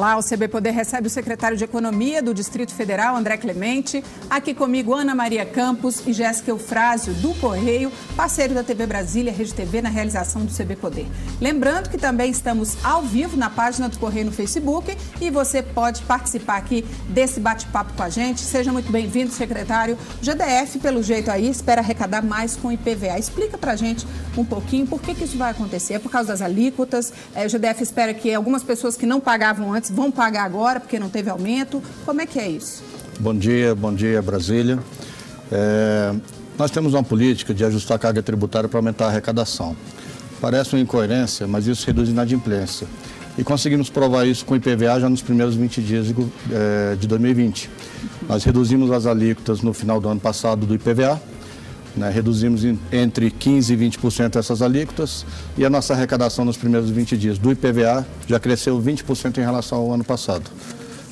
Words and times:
Olá, 0.00 0.16
o 0.16 0.22
CB 0.22 0.48
Poder 0.48 0.70
recebe 0.70 1.08
o 1.08 1.10
secretário 1.10 1.58
de 1.58 1.64
Economia 1.64 2.22
do 2.22 2.32
Distrito 2.32 2.72
Federal, 2.72 3.14
André 3.14 3.36
Clemente. 3.36 4.02
Aqui 4.30 4.54
comigo, 4.54 4.94
Ana 4.94 5.14
Maria 5.14 5.44
Campos 5.44 6.06
e 6.06 6.14
Jéssica 6.14 6.50
Eufrásio, 6.50 7.12
do 7.12 7.34
Correio, 7.34 7.92
parceiro 8.16 8.54
da 8.54 8.62
TV 8.62 8.86
Brasília, 8.86 9.30
Rede 9.30 9.52
TV, 9.52 9.82
na 9.82 9.90
realização 9.90 10.42
do 10.42 10.50
CB 10.50 10.76
Poder. 10.76 11.06
Lembrando 11.38 11.90
que 11.90 11.98
também 11.98 12.30
estamos 12.30 12.82
ao 12.82 13.02
vivo 13.02 13.36
na 13.36 13.50
página 13.50 13.90
do 13.90 13.98
Correio 13.98 14.24
no 14.24 14.32
Facebook 14.32 14.96
e 15.20 15.28
você 15.28 15.62
pode 15.62 16.00
participar 16.04 16.56
aqui 16.56 16.82
desse 17.10 17.38
bate-papo 17.38 17.92
com 17.92 18.02
a 18.02 18.08
gente. 18.08 18.40
Seja 18.40 18.72
muito 18.72 18.90
bem-vindo, 18.90 19.30
secretário. 19.30 19.98
O 20.18 20.24
GDF, 20.24 20.78
pelo 20.78 21.02
jeito 21.02 21.30
aí, 21.30 21.46
espera 21.46 21.82
arrecadar 21.82 22.22
mais 22.22 22.56
com 22.56 22.68
o 22.68 22.72
IPVA. 22.72 23.18
Explica 23.18 23.58
pra 23.58 23.76
gente 23.76 24.06
um 24.34 24.46
pouquinho 24.46 24.86
por 24.86 25.02
que, 25.02 25.14
que 25.14 25.24
isso 25.24 25.36
vai 25.36 25.50
acontecer. 25.50 25.92
É 25.92 25.98
por 25.98 26.10
causa 26.10 26.28
das 26.28 26.40
alíquotas? 26.40 27.12
É, 27.34 27.44
o 27.44 27.50
GDF 27.50 27.82
espera 27.82 28.14
que 28.14 28.32
algumas 28.32 28.62
pessoas 28.62 28.96
que 28.96 29.04
não 29.04 29.20
pagavam 29.20 29.74
antes 29.74 29.89
vão 29.90 30.10
pagar 30.10 30.44
agora 30.44 30.80
porque 30.80 30.98
não 30.98 31.08
teve 31.08 31.28
aumento. 31.28 31.82
Como 32.04 32.20
é 32.20 32.26
que 32.26 32.38
é 32.38 32.48
isso? 32.48 32.82
Bom 33.18 33.34
dia, 33.34 33.74
bom 33.74 33.92
dia 33.92 34.22
Brasília. 34.22 34.78
É, 35.52 36.14
nós 36.58 36.70
temos 36.70 36.94
uma 36.94 37.02
política 37.02 37.52
de 37.52 37.64
ajustar 37.64 37.96
a 37.96 37.98
carga 37.98 38.22
tributária 38.22 38.68
para 38.68 38.78
aumentar 38.78 39.06
a 39.06 39.08
arrecadação. 39.08 39.76
Parece 40.40 40.74
uma 40.74 40.80
incoerência, 40.80 41.46
mas 41.46 41.66
isso 41.66 41.86
reduz 41.86 42.08
a 42.08 42.12
inadimplência. 42.12 42.86
E 43.36 43.44
conseguimos 43.44 43.88
provar 43.88 44.26
isso 44.26 44.44
com 44.44 44.54
o 44.54 44.56
IPVA 44.56 45.00
já 45.00 45.08
nos 45.08 45.22
primeiros 45.22 45.54
20 45.54 45.82
dias 45.82 46.06
de, 46.06 46.14
é, 46.50 46.96
de 46.96 47.06
2020. 47.06 47.70
Nós 48.28 48.44
reduzimos 48.44 48.90
as 48.90 49.06
alíquotas 49.06 49.62
no 49.62 49.72
final 49.72 50.00
do 50.00 50.08
ano 50.08 50.20
passado 50.20 50.66
do 50.66 50.74
IPVA, 50.74 51.20
né, 51.96 52.10
reduzimos 52.10 52.64
entre 52.92 53.30
15% 53.30 53.70
e 53.70 53.76
20% 53.90 54.36
essas 54.36 54.62
alíquotas 54.62 55.24
e 55.56 55.64
a 55.64 55.70
nossa 55.70 55.94
arrecadação 55.94 56.44
nos 56.44 56.56
primeiros 56.56 56.90
20 56.90 57.16
dias 57.16 57.38
do 57.38 57.50
IPVA 57.50 58.06
já 58.26 58.38
cresceu 58.38 58.80
20% 58.80 59.38
em 59.38 59.40
relação 59.40 59.78
ao 59.78 59.92
ano 59.92 60.04
passado. 60.04 60.50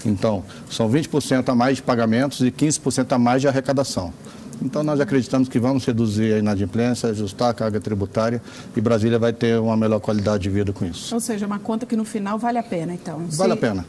Então, 0.04 0.44
são 0.70 0.88
20% 0.90 1.48
a 1.48 1.54
mais 1.54 1.76
de 1.76 1.82
pagamentos 1.82 2.40
e 2.40 2.50
15% 2.50 3.12
a 3.12 3.18
mais 3.18 3.40
de 3.40 3.48
arrecadação. 3.48 4.12
Então, 4.60 4.82
nós 4.82 5.00
acreditamos 5.00 5.48
que 5.48 5.58
vamos 5.58 5.84
reduzir 5.84 6.34
a 6.34 6.38
inadimplência, 6.38 7.08
ajustar 7.10 7.50
a 7.50 7.54
carga 7.54 7.80
tributária 7.80 8.42
e 8.76 8.80
Brasília 8.80 9.18
vai 9.18 9.32
ter 9.32 9.58
uma 9.60 9.76
melhor 9.76 10.00
qualidade 10.00 10.42
de 10.42 10.50
vida 10.50 10.72
com 10.72 10.84
isso. 10.84 11.14
Ou 11.14 11.20
seja, 11.20 11.46
uma 11.46 11.58
conta 11.58 11.86
que 11.86 11.96
no 11.96 12.04
final 12.04 12.38
vale 12.38 12.58
a 12.58 12.62
pena, 12.62 12.92
então. 12.92 13.24
Vale 13.30 13.52
Se... 13.52 13.58
a 13.58 13.60
pena. 13.60 13.86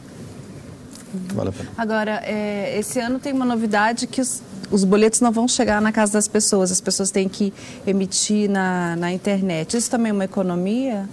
Vale 1.34 1.48
a 1.48 1.52
pena. 1.52 1.70
Agora, 1.76 2.22
é, 2.24 2.78
esse 2.78 2.98
ano 3.00 3.18
tem 3.18 3.32
uma 3.32 3.44
novidade 3.44 4.06
que 4.06 4.20
os, 4.20 4.42
os, 4.70 4.84
boletos 4.84 5.20
não 5.20 5.32
vão 5.32 5.48
chegar 5.48 5.80
na 5.80 5.92
casa 5.92 6.12
das 6.12 6.28
pessoas, 6.28 6.70
as 6.70 6.80
pessoas 6.80 7.10
têm 7.10 7.28
que 7.28 7.52
emitir 7.86 8.48
na, 8.48 8.96
na 8.96 9.12
internet. 9.12 9.76
Isso 9.76 9.90
também 9.90 10.10
é 10.10 10.12
uma 10.12 10.24
economia? 10.24 11.08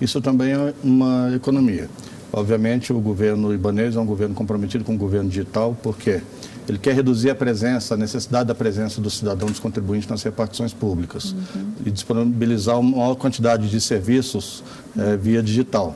Isso 0.00 0.20
também 0.20 0.52
é 0.52 0.74
uma 0.82 1.32
economia. 1.34 1.88
Obviamente, 2.32 2.92
o 2.92 3.00
governo 3.00 3.54
ibanês 3.54 3.94
é 3.94 4.00
um 4.00 4.06
governo 4.06 4.34
comprometido 4.34 4.82
com 4.82 4.94
o 4.94 4.98
governo 4.98 5.28
digital, 5.28 5.76
porque 5.82 6.20
ele 6.68 6.78
quer 6.78 6.94
reduzir 6.94 7.30
a 7.30 7.34
presença, 7.34 7.94
a 7.94 7.96
necessidade 7.96 8.48
da 8.48 8.54
presença 8.54 9.00
do 9.00 9.10
cidadão 9.10 9.48
dos 9.48 9.60
contribuintes 9.60 10.08
nas 10.08 10.22
repartições 10.22 10.72
públicas 10.72 11.32
uhum. 11.32 11.72
e 11.86 11.90
disponibilizar 11.90 12.80
uma 12.80 12.96
maior 12.96 13.14
quantidade 13.14 13.68
de 13.68 13.80
serviços 13.80 14.64
é, 14.98 15.16
via 15.16 15.42
digital. 15.42 15.94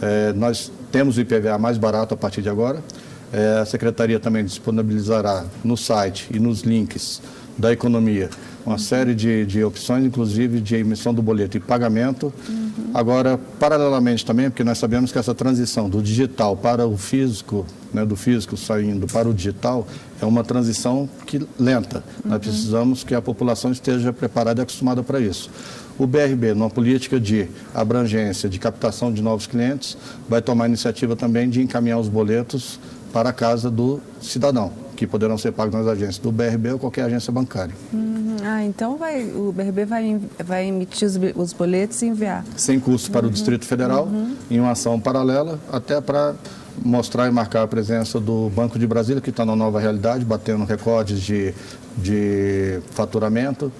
É, 0.00 0.32
nós 0.32 0.72
temos 0.92 1.16
o 1.16 1.20
IPVA 1.20 1.58
mais 1.58 1.78
barato 1.78 2.14
a 2.14 2.16
partir 2.16 2.42
de 2.42 2.50
agora. 2.50 2.84
É, 3.32 3.60
a 3.60 3.64
Secretaria 3.64 4.20
também 4.20 4.44
disponibilizará 4.44 5.46
no 5.64 5.76
site 5.76 6.28
e 6.30 6.38
nos 6.38 6.60
links 6.60 7.22
da 7.56 7.72
economia 7.72 8.28
uma 8.64 8.78
série 8.78 9.14
de, 9.14 9.44
de 9.44 9.64
opções, 9.64 10.04
inclusive 10.04 10.60
de 10.60 10.76
emissão 10.76 11.12
do 11.12 11.22
boleto 11.22 11.56
e 11.56 11.60
pagamento. 11.60 12.32
Uhum. 12.48 12.61
Agora, 12.94 13.38
paralelamente 13.58 14.24
também, 14.24 14.48
porque 14.48 14.64
nós 14.64 14.78
sabemos 14.78 15.12
que 15.12 15.18
essa 15.18 15.34
transição 15.34 15.88
do 15.88 16.02
digital 16.02 16.56
para 16.56 16.86
o 16.86 16.96
físico, 16.96 17.66
né, 17.92 18.04
do 18.04 18.16
físico 18.16 18.56
saindo 18.56 19.06
para 19.06 19.28
o 19.28 19.34
digital, 19.34 19.86
é 20.20 20.24
uma 20.24 20.42
transição 20.42 21.08
que 21.26 21.46
lenta. 21.58 22.02
Uhum. 22.24 22.30
Nós 22.30 22.38
precisamos 22.40 23.04
que 23.04 23.14
a 23.14 23.22
população 23.22 23.72
esteja 23.72 24.12
preparada 24.12 24.60
e 24.60 24.62
acostumada 24.62 25.02
para 25.02 25.20
isso. 25.20 25.50
O 25.98 26.06
BRB, 26.06 26.54
numa 26.54 26.70
política 26.70 27.20
de 27.20 27.48
abrangência, 27.74 28.48
de 28.48 28.58
captação 28.58 29.12
de 29.12 29.22
novos 29.22 29.46
clientes, 29.46 29.96
vai 30.28 30.40
tomar 30.40 30.64
a 30.64 30.68
iniciativa 30.68 31.14
também 31.14 31.50
de 31.50 31.60
encaminhar 31.60 31.98
os 31.98 32.08
boletos 32.08 32.78
para 33.12 33.28
a 33.28 33.32
casa 33.32 33.70
do 33.70 34.00
cidadão, 34.20 34.72
que 35.02 35.06
poderão 35.06 35.36
ser 35.36 35.50
pagos 35.50 35.74
nas 35.74 35.86
agências 35.86 36.18
do 36.18 36.30
BRB 36.30 36.74
ou 36.74 36.78
qualquer 36.78 37.02
agência 37.02 37.32
bancária. 37.32 37.74
Uhum. 37.92 38.36
Ah, 38.44 38.64
então 38.64 38.96
vai, 38.96 39.24
o 39.24 39.52
BRB 39.52 39.84
vai, 39.84 40.20
vai 40.44 40.68
emitir 40.68 41.08
os, 41.08 41.18
os 41.34 41.52
boletos 41.52 42.00
e 42.02 42.06
enviar? 42.06 42.44
Sem 42.56 42.78
custo 42.78 43.10
para 43.10 43.22
uhum. 43.22 43.28
o 43.28 43.32
Distrito 43.32 43.64
Federal, 43.64 44.04
uhum. 44.04 44.36
em 44.48 44.60
uma 44.60 44.70
ação 44.70 45.00
paralela, 45.00 45.58
até 45.72 46.00
para 46.00 46.34
mostrar 46.84 47.26
e 47.26 47.32
marcar 47.32 47.62
a 47.62 47.66
presença 47.66 48.20
do 48.20 48.48
Banco 48.50 48.78
de 48.78 48.86
Brasília, 48.86 49.20
que 49.20 49.30
está 49.30 49.44
na 49.44 49.56
nova 49.56 49.80
realidade, 49.80 50.24
batendo 50.24 50.64
recordes 50.64 51.20
de, 51.20 51.52
de 51.98 52.80
faturamento 52.92 53.72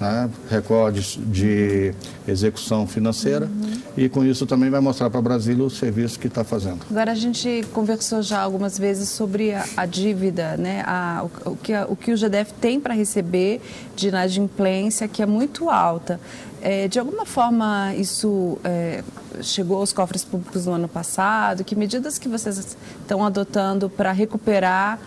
né, 0.00 0.30
recordes 0.50 1.18
de 1.26 1.94
execução 2.26 2.86
financeira 2.86 3.46
uhum. 3.46 3.80
e 3.96 4.08
com 4.08 4.24
isso 4.24 4.46
também 4.46 4.70
vai 4.70 4.80
mostrar 4.80 5.10
para 5.10 5.20
Brasília 5.20 5.64
o 5.64 5.70
serviço 5.70 6.18
que 6.18 6.26
está 6.26 6.42
fazendo. 6.42 6.80
Agora 6.90 7.12
a 7.12 7.14
gente 7.14 7.64
conversou 7.72 8.22
já 8.22 8.40
algumas 8.40 8.78
vezes 8.78 9.08
sobre 9.08 9.52
a, 9.52 9.64
a 9.76 9.86
dívida, 9.86 10.56
né, 10.56 10.82
a, 10.86 11.24
o, 11.44 11.50
o, 11.50 11.56
que 11.56 11.72
a, 11.72 11.86
o 11.86 11.96
que 11.96 12.12
o 12.12 12.16
GDF 12.16 12.52
tem 12.60 12.80
para 12.80 12.94
receber 12.94 13.60
de 13.94 14.08
inadimplência, 14.08 15.06
que 15.06 15.22
é 15.22 15.26
muito 15.26 15.70
alta. 15.70 16.20
É, 16.60 16.88
de 16.88 16.98
alguma 16.98 17.26
forma 17.26 17.94
isso 17.94 18.56
é, 18.64 19.04
chegou 19.42 19.76
aos 19.76 19.92
cofres 19.92 20.24
públicos 20.24 20.64
no 20.64 20.72
ano 20.72 20.88
passado? 20.88 21.62
Que 21.62 21.76
medidas 21.76 22.18
que 22.18 22.26
vocês 22.26 22.76
estão 23.02 23.22
adotando 23.22 23.90
para 23.90 24.12
recuperar 24.12 24.98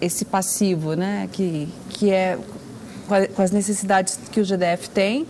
esse 0.00 0.26
passivo, 0.26 0.94
né, 0.94 1.28
que, 1.32 1.66
que 1.88 2.10
é 2.10 2.38
com 3.08 3.42
as 3.42 3.50
necessidades 3.50 4.18
que 4.30 4.40
o 4.40 4.44
GDF 4.44 4.88
tem, 4.90 5.26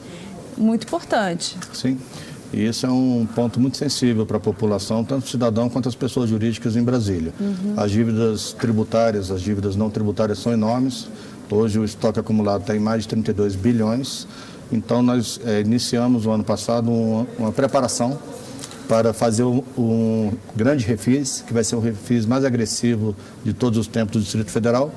muito 0.56 0.84
importante. 0.84 1.56
Sim. 1.72 1.98
E 2.52 2.66
isso 2.66 2.86
é 2.86 2.90
um 2.90 3.26
ponto 3.34 3.60
muito 3.60 3.76
sensível 3.76 4.24
para 4.24 4.38
a 4.38 4.40
população, 4.40 5.04
tanto 5.04 5.26
o 5.26 5.28
cidadão 5.28 5.68
quanto 5.68 5.88
as 5.88 5.94
pessoas 5.94 6.30
jurídicas 6.30 6.76
em 6.76 6.82
Brasília. 6.82 7.32
Uhum. 7.38 7.74
As 7.76 7.90
dívidas 7.90 8.52
tributárias, 8.52 9.30
as 9.30 9.42
dívidas 9.42 9.76
não 9.76 9.90
tributárias 9.90 10.38
são 10.38 10.52
enormes. 10.52 11.08
Hoje 11.50 11.78
o 11.78 11.84
estoque 11.84 12.18
acumulado 12.18 12.62
está 12.62 12.74
em 12.74 12.80
mais 12.80 13.02
de 13.02 13.08
32 13.08 13.54
bilhões. 13.54 14.26
Então 14.72 15.02
nós 15.02 15.40
é, 15.44 15.60
iniciamos 15.60 16.26
o 16.26 16.30
ano 16.30 16.44
passado 16.44 16.90
uma, 16.90 17.26
uma 17.38 17.52
preparação 17.52 18.18
para 18.88 19.12
fazer 19.12 19.42
um, 19.42 19.62
um 19.76 20.32
grande 20.56 20.86
refis, 20.86 21.44
que 21.46 21.52
vai 21.52 21.62
ser 21.62 21.76
o 21.76 21.80
refis 21.80 22.24
mais 22.24 22.44
agressivo 22.46 23.14
de 23.44 23.52
todos 23.52 23.78
os 23.78 23.86
tempos 23.86 24.16
do 24.16 24.22
Distrito 24.22 24.50
Federal 24.50 24.90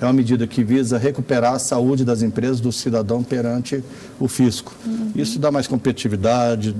é 0.00 0.04
uma 0.04 0.12
medida 0.12 0.46
que 0.46 0.64
visa 0.64 0.96
recuperar 0.96 1.54
a 1.54 1.58
saúde 1.58 2.04
das 2.04 2.22
empresas, 2.22 2.60
do 2.60 2.72
cidadão 2.72 3.22
perante 3.22 3.84
o 4.18 4.26
fisco. 4.26 4.74
Uhum. 4.84 5.12
Isso 5.14 5.38
dá 5.38 5.50
mais 5.50 5.66
competitividade, 5.66 6.74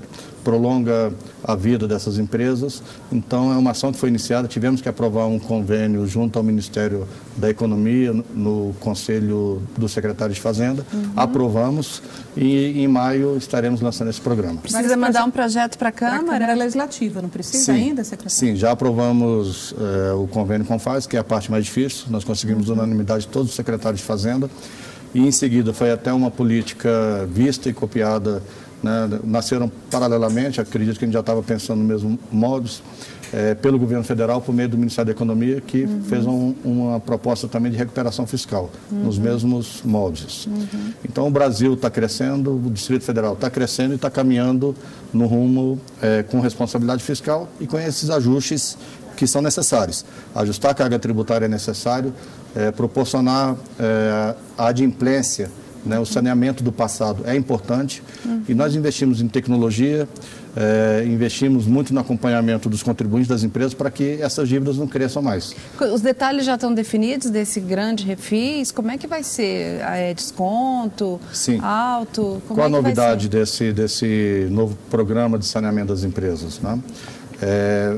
prolonga 0.45 1.13
a 1.43 1.55
vida 1.55 1.87
dessas 1.87 2.19
empresas. 2.19 2.83
Então, 3.13 3.53
é 3.53 3.57
uma 3.57 3.71
ação 3.71 3.93
que 3.93 3.99
foi 3.99 4.09
iniciada. 4.09 4.49
Tivemos 4.49 4.81
que 4.81 4.89
aprovar 4.89 5.27
um 5.27 5.39
convênio 5.39 6.07
junto 6.07 6.39
ao 6.39 6.43
Ministério 6.43 7.07
da 7.37 7.49
Economia, 7.49 8.13
no 8.35 8.75
Conselho 8.81 9.63
do 9.77 9.89
Secretário 9.89 10.35
de 10.35 10.41
Fazenda. 10.41 10.85
Uhum. 10.93 11.13
Aprovamos 11.17 12.03
e 12.37 12.83
em 12.83 12.89
maio 12.89 13.37
estaremos 13.37 13.81
lançando 13.81 14.11
esse 14.11 14.21
programa. 14.21 14.61
Precisa 14.61 14.97
mandar 14.97 15.25
um 15.25 15.31
projeto 15.31 15.79
para 15.79 15.89
a 15.89 15.93
Câmara? 15.93 16.21
Câmara 16.21 16.55
Legislativa, 16.55 17.23
não 17.23 17.29
precisa 17.29 17.65
sim, 17.65 17.73
ainda, 17.73 18.05
secretário? 18.05 18.37
Sim, 18.37 18.57
já 18.57 18.71
aprovamos 18.71 19.75
eh, 19.79 20.13
o 20.13 20.27
convênio 20.27 20.67
com 20.67 20.79
FAS, 20.79 21.07
que 21.07 21.17
é 21.17 21.21
a 21.21 21.25
parte 21.25 21.51
mais 21.51 21.65
difícil. 21.65 22.07
Nós 22.11 22.25
conseguimos 22.25 22.69
uhum. 22.69 22.75
unanimidade 22.75 23.23
de 23.23 23.29
todos 23.29 23.51
os 23.51 23.57
secretários 23.57 24.01
de 24.01 24.07
Fazenda. 24.07 24.51
E 25.13 25.27
em 25.27 25.33
seguida 25.33 25.73
foi 25.73 25.91
até 25.91 26.13
uma 26.13 26.31
política 26.31 27.29
vista 27.33 27.69
e 27.69 27.73
copiada 27.73 28.43
né, 28.83 29.21
nasceram 29.25 29.71
paralelamente, 29.91 30.61
acredito 30.61 30.99
que 30.99 31.05
a 31.05 31.07
gente 31.07 31.15
já 31.15 31.21
estava 31.21 31.43
pensando 31.43 31.79
no 31.81 31.85
mesmo 31.85 32.19
modus, 32.31 32.83
é, 33.33 33.55
pelo 33.55 33.79
governo 33.79 34.03
federal, 34.03 34.41
por 34.41 34.53
meio 34.53 34.69
do 34.69 34.77
Ministério 34.77 35.07
da 35.07 35.13
Economia, 35.13 35.61
que 35.61 35.85
uhum. 35.85 36.03
fez 36.03 36.27
um, 36.27 36.55
uma 36.65 36.99
proposta 36.99 37.47
também 37.47 37.71
de 37.71 37.79
recuperação 37.79 38.27
fiscal, 38.27 38.71
uhum. 38.91 39.05
nos 39.05 39.19
mesmos 39.19 39.83
moldes. 39.85 40.47
Uhum. 40.47 40.93
Então, 41.05 41.29
o 41.29 41.31
Brasil 41.31 41.75
está 41.75 41.89
crescendo, 41.89 42.55
o 42.55 42.71
Distrito 42.71 43.05
Federal 43.05 43.35
está 43.35 43.49
crescendo 43.49 43.93
e 43.93 43.97
está 43.97 44.11
caminhando 44.11 44.75
no 45.13 45.27
rumo 45.27 45.81
é, 46.03 46.23
com 46.25 46.41
responsabilidade 46.41 47.03
fiscal 47.03 47.49
e 47.61 47.67
com 47.67 47.79
esses 47.79 48.11
ajustes 48.11 48.77
que 49.17 49.27
são 49.27 49.43
necessários. 49.43 50.05
Ajustar 50.35 50.73
a 50.73 50.75
carga 50.75 50.99
tributária 50.99 51.45
é 51.45 51.49
necessário, 51.49 52.13
é, 52.55 52.71
proporcionar 52.71 53.55
é, 53.79 54.35
a 54.59 54.67
adimplência 54.67 55.51
né? 55.85 55.99
O 55.99 56.05
saneamento 56.05 56.63
do 56.63 56.73
passado 56.73 57.23
é 57.27 57.35
importante 57.35 58.03
uhum. 58.25 58.43
e 58.49 58.55
nós 58.55 58.75
investimos 58.75 59.21
em 59.21 59.29
tecnologia, 59.29 60.09
é, 60.57 61.05
investimos 61.07 61.67
muito 61.67 61.95
no 61.95 62.01
acompanhamento 62.01 62.69
dos 62.69 62.83
contribuintes 62.83 63.29
das 63.29 63.43
empresas 63.43 63.73
para 63.73 63.91
que 63.91 64.21
essas 64.21 64.49
dívidas 64.49 64.77
não 64.77 64.87
cresçam 64.87 65.23
mais. 65.23 65.55
Os 65.93 66.01
detalhes 66.01 66.45
já 66.45 66.55
estão 66.55 66.73
definidos 66.75 67.31
desse 67.31 67.61
grande 67.61 68.05
refis? 68.05 68.71
Como 68.71 68.91
é 68.91 68.99
que 68.99 69.07
vai 69.07 69.23
ser? 69.23 69.81
É 69.81 70.13
desconto? 70.13 71.21
Sim. 71.33 71.61
Alto? 71.61 72.43
Como 72.47 72.61
Qual 72.61 72.65
é 72.65 72.67
a 72.67 72.69
novidade 72.69 73.29
desse, 73.29 73.73
desse 73.73 74.49
novo 74.51 74.77
programa 74.91 75.39
de 75.39 75.47
saneamento 75.47 75.89
das 75.89 76.05
empresas? 76.05 76.59
Né? 76.61 76.79
É, 77.41 77.97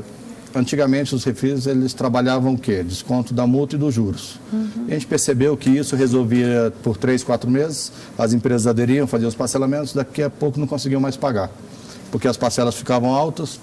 antigamente 0.55 1.15
os 1.15 1.23
refis 1.23 1.65
eles 1.65 1.93
trabalhavam 1.93 2.53
o 2.53 2.57
quê? 2.57 2.83
Desconto 2.83 3.33
da 3.33 3.47
multa 3.47 3.75
e 3.75 3.79
dos 3.79 3.93
juros. 3.93 4.39
Uhum. 4.51 4.85
E 4.87 4.91
a 4.91 4.93
gente 4.93 5.07
percebeu 5.07 5.57
que 5.57 5.69
isso 5.69 5.95
resolvia 5.95 6.71
por 6.83 6.97
três, 6.97 7.23
quatro 7.23 7.49
meses, 7.49 7.91
as 8.17 8.33
empresas 8.33 8.67
aderiam, 8.67 9.07
faziam 9.07 9.29
os 9.29 9.35
parcelamentos, 9.35 9.93
daqui 9.93 10.21
a 10.21 10.29
pouco 10.29 10.59
não 10.59 10.67
conseguiam 10.67 11.01
mais 11.01 11.17
pagar, 11.17 11.51
porque 12.11 12.27
as 12.27 12.37
parcelas 12.37 12.75
ficavam 12.75 13.13
altas 13.13 13.59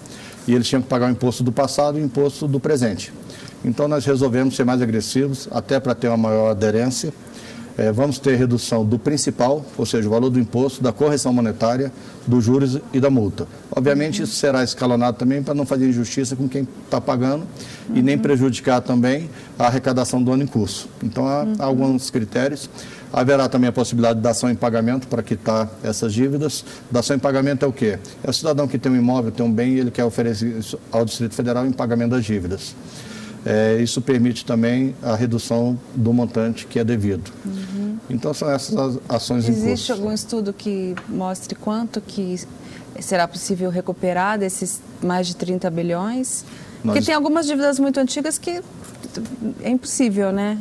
e 0.47 0.55
eles 0.55 0.67
tinham 0.67 0.83
que 0.83 0.89
pagar 0.89 1.09
o 1.09 1.11
imposto 1.11 1.43
do 1.43 1.53
passado 1.53 1.99
e 1.99 2.03
o 2.03 2.05
imposto 2.05 2.49
do 2.49 2.59
presente. 2.59 3.13
Então 3.65 3.87
nós 3.87 4.05
resolvemos 4.05 4.57
ser 4.57 4.65
mais 4.65 4.81
agressivos, 4.81 5.49
até 5.51 5.79
para 5.79 5.95
ter 5.95 6.09
uma 6.09 6.17
maior 6.17 6.51
aderência 6.51 7.13
é, 7.81 7.91
vamos 7.91 8.19
ter 8.19 8.37
redução 8.37 8.85
do 8.85 8.99
principal, 8.99 9.65
ou 9.79 9.87
seja, 9.87 10.07
o 10.07 10.11
valor 10.11 10.29
do 10.29 10.39
imposto, 10.39 10.83
da 10.83 10.93
correção 10.93 11.33
monetária, 11.33 11.91
dos 12.27 12.45
juros 12.45 12.79
e 12.93 13.01
da 13.01 13.09
multa. 13.09 13.47
Obviamente, 13.75 14.23
isso 14.23 14.35
será 14.35 14.63
escalonado 14.63 15.17
também 15.17 15.43
para 15.43 15.55
não 15.55 15.65
fazer 15.65 15.89
injustiça 15.89 16.37
com 16.37 16.47
quem 16.47 16.69
está 16.85 17.01
pagando 17.01 17.47
uhum. 17.89 17.97
e 17.97 18.03
nem 18.03 18.19
prejudicar 18.19 18.83
também 18.83 19.31
a 19.59 19.65
arrecadação 19.65 20.23
do 20.23 20.31
ano 20.31 20.43
em 20.43 20.47
curso. 20.47 20.91
Então, 21.03 21.27
há, 21.27 21.45
uhum. 21.45 21.55
alguns 21.59 22.11
critérios. 22.11 22.69
Haverá 23.11 23.49
também 23.49 23.71
a 23.71 23.73
possibilidade 23.73 24.19
de 24.19 24.23
dação 24.23 24.51
em 24.51 24.55
pagamento 24.55 25.09
para 25.09 25.23
quitar 25.23 25.67
essas 25.83 26.13
dívidas. 26.13 26.63
Dação 26.91 27.17
em 27.17 27.19
pagamento 27.19 27.65
é 27.65 27.69
o 27.69 27.73
quê? 27.73 27.99
É 28.23 28.29
o 28.29 28.33
cidadão 28.33 28.69
que 28.69 28.79
tem 28.79 28.93
um 28.93 28.97
imóvel, 28.97 29.33
tem 29.33 29.45
um 29.45 29.51
bem 29.51 29.73
e 29.73 29.81
ele 29.81 29.91
quer 29.91 30.05
oferecer 30.05 30.55
ao 30.93 31.03
Distrito 31.07 31.35
Federal 31.35 31.65
em 31.65 31.73
pagamento 31.73 32.11
das 32.11 32.27
dívidas. 32.27 32.75
É, 33.45 33.79
isso 33.81 34.01
permite 34.01 34.45
também 34.45 34.95
a 35.03 35.15
redução 35.15 35.79
do 35.95 36.13
montante 36.13 36.67
que 36.67 36.79
é 36.79 36.85
devido. 36.85 37.33
Uhum. 37.45 37.97
Então 38.09 38.35
são 38.35 38.51
essas 38.51 38.99
ações 39.09 39.49
Existe 39.49 39.93
algum 39.93 40.13
estudo 40.13 40.53
que 40.53 40.95
mostre 41.09 41.55
quanto 41.55 42.01
que 42.01 42.39
será 42.99 43.27
possível 43.27 43.71
recuperar 43.71 44.39
desses 44.39 44.81
mais 45.03 45.27
de 45.27 45.37
30 45.37 45.71
bilhões? 45.71 46.45
Nós... 46.85 46.95
Porque 46.95 47.07
tem 47.07 47.15
algumas 47.15 47.47
dívidas 47.47 47.79
muito 47.79 47.99
antigas 47.99 48.39
que 48.39 48.61
é 49.63 49.71
impossível, 49.71 50.33
né? 50.33 50.59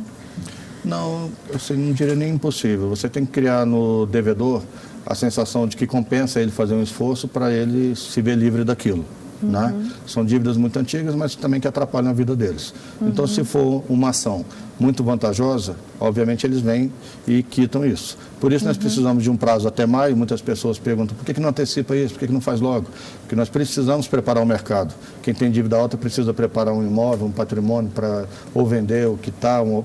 Não, 0.84 1.30
eu 1.52 1.76
não 1.76 1.92
diria 1.92 2.14
nem 2.14 2.34
impossível. 2.34 2.88
Você 2.88 3.08
tem 3.08 3.26
que 3.26 3.32
criar 3.32 3.66
no 3.66 4.06
devedor 4.06 4.62
a 5.04 5.14
sensação 5.14 5.66
de 5.66 5.76
que 5.76 5.86
compensa 5.86 6.40
ele 6.40 6.50
fazer 6.50 6.74
um 6.74 6.82
esforço 6.82 7.28
para 7.28 7.52
ele 7.52 7.94
se 7.94 8.22
ver 8.22 8.36
livre 8.36 8.64
daquilo. 8.64 9.04
Uhum. 9.42 9.50
Né? 9.50 9.90
São 10.06 10.24
dívidas 10.24 10.56
muito 10.56 10.78
antigas, 10.78 11.14
mas 11.14 11.34
também 11.34 11.60
que 11.60 11.68
atrapalham 11.68 12.10
a 12.10 12.12
vida 12.12 12.36
deles. 12.36 12.74
Uhum. 13.00 13.08
Então, 13.08 13.26
se 13.26 13.42
for 13.44 13.82
uma 13.88 14.10
ação 14.10 14.44
muito 14.78 15.04
vantajosa, 15.04 15.76
obviamente 15.98 16.46
eles 16.46 16.60
vêm 16.60 16.90
e 17.28 17.42
quitam 17.42 17.84
isso. 17.84 18.16
Por 18.40 18.52
isso, 18.52 18.64
nós 18.64 18.76
uhum. 18.76 18.82
precisamos 18.82 19.22
de 19.22 19.30
um 19.30 19.36
prazo 19.36 19.68
até 19.68 19.84
maio. 19.84 20.16
Muitas 20.16 20.40
pessoas 20.40 20.78
perguntam 20.78 21.16
por 21.16 21.24
que, 21.24 21.34
que 21.34 21.40
não 21.40 21.50
antecipa 21.50 21.94
isso, 21.94 22.14
por 22.14 22.20
que, 22.20 22.26
que 22.26 22.32
não 22.32 22.40
faz 22.40 22.60
logo? 22.60 22.86
Porque 23.20 23.36
nós 23.36 23.48
precisamos 23.48 24.08
preparar 24.08 24.42
o 24.42 24.46
mercado. 24.46 24.94
Quem 25.22 25.34
tem 25.34 25.50
dívida 25.50 25.76
alta 25.76 25.96
precisa 25.96 26.32
preparar 26.32 26.72
um 26.72 26.82
imóvel, 26.82 27.26
um 27.26 27.32
patrimônio 27.32 27.90
para 27.90 28.26
ou 28.54 28.66
vender 28.66 29.06
ou 29.06 29.18
quitar. 29.18 29.62
Um, 29.62 29.84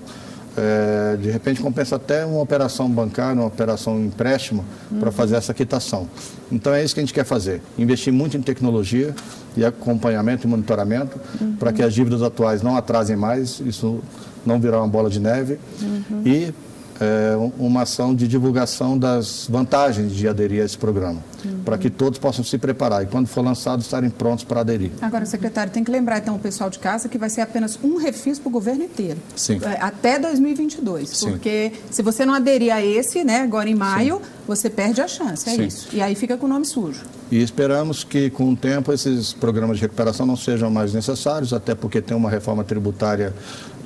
é, 0.58 1.18
de 1.18 1.30
repente 1.30 1.62
compensa 1.62 1.98
até 1.98 2.26
uma 2.26 2.42
operação 2.42 2.90
bancária, 2.90 3.40
uma 3.40 3.48
operação 3.48 4.00
empréstimo 4.00 4.64
uhum. 4.92 5.00
para 5.00 5.12
fazer 5.12 5.36
essa 5.36 5.54
quitação. 5.54 6.08
Então 6.52 6.74
é 6.74 6.84
isso 6.84 6.94
que 6.94 7.00
a 7.00 7.04
gente 7.04 7.14
quer 7.14 7.26
fazer, 7.26 7.62
investir 7.78 8.14
muito 8.14 8.38
em 8.38 8.42
tecnologia 8.42 9.14
e 9.58 9.66
acompanhamento 9.66 10.48
e 10.48 10.50
monitoramento 10.50 11.20
uhum. 11.40 11.56
para 11.58 11.74
que 11.74 11.82
as 11.82 11.94
dívidas 11.94 12.22
atuais 12.22 12.62
não 12.62 12.78
atrasem 12.78 13.16
mais, 13.16 13.60
isso 13.60 14.02
não 14.46 14.60
virar 14.60 14.80
uma 14.80 14.88
bola 14.88 15.10
de 15.10 15.20
neve 15.20 15.60
uhum. 15.82 16.22
e 16.26 16.54
é, 17.00 17.36
uma 17.58 17.82
ação 17.82 18.16
de 18.16 18.28
divulgação 18.28 18.98
das 18.98 19.48
vantagens 19.50 20.14
de 20.14 20.28
aderir 20.28 20.62
a 20.62 20.66
esse 20.66 20.78
programa, 20.78 21.20
uhum. 21.46 21.64
para 21.64 21.78
que 21.78 21.90
todos 21.90 22.20
possam 22.20 22.44
se 22.44 22.58
preparar 22.58 23.04
e, 23.04 23.06
quando 23.06 23.28
for 23.28 23.44
lançado, 23.44 23.82
estarem 23.82 24.10
prontos 24.10 24.44
para 24.44 24.62
aderir. 24.62 24.92
Agora, 25.02 25.26
secretário, 25.26 25.72
tem 25.72 25.84
que 25.84 25.92
lembrar, 25.92 26.20
então, 26.20 26.36
o 26.36 26.40
pessoal 26.40 26.70
de 26.70 26.80
casa 26.80 27.08
que 27.08 27.18
vai 27.18 27.30
ser 27.30 27.42
apenas 27.42 27.80
um 27.84 27.98
refis 27.98 28.40
para 28.40 28.50
o 28.50 28.52
governo 28.52 28.84
inteiro. 28.84 29.20
Sim. 29.36 29.60
É, 29.64 29.82
até 29.82 30.20
2022. 30.20 31.10
Sim. 31.10 31.32
Porque 31.32 31.72
se 31.92 32.02
você 32.02 32.26
não 32.26 32.34
aderir 32.34 32.74
a 32.74 32.84
esse, 32.84 33.24
né, 33.24 33.42
agora 33.42 33.70
em 33.70 33.76
maio, 33.76 34.16
Sim. 34.18 34.22
você 34.48 34.70
perde 34.70 35.02
a 35.02 35.08
chance, 35.08 35.50
é 35.50 35.56
Sim. 35.56 35.66
isso. 35.66 35.90
E 35.94 36.02
aí 36.02 36.16
fica 36.16 36.38
com 36.38 36.46
o 36.46 36.50
nome 36.50 36.66
sujo. 36.66 37.02
E 37.32 37.42
esperamos 37.42 38.04
que, 38.04 38.30
com 38.30 38.52
o 38.52 38.56
tempo, 38.56 38.94
esses 38.94 39.34
programas 39.34 39.78
de 39.78 39.84
recuperação 39.84 40.26
não 40.26 40.38
sejam 40.38 40.70
mais 40.70 40.94
necessários, 40.94 41.54
até 41.54 41.74
porque 41.74 42.02
tem 42.02 42.16
uma 42.16 42.30
reforma 42.30 42.64
tributária 42.64 43.34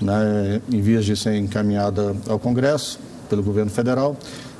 né, 0.01 0.61
em 0.71 0.81
vias 0.81 1.05
de 1.05 1.15
ser 1.15 1.35
encaminhada 1.35 2.15
ao 2.27 2.39
Congresso 2.39 2.99
pelo 3.29 3.43
governo 3.43 3.71
federal. 3.71 4.17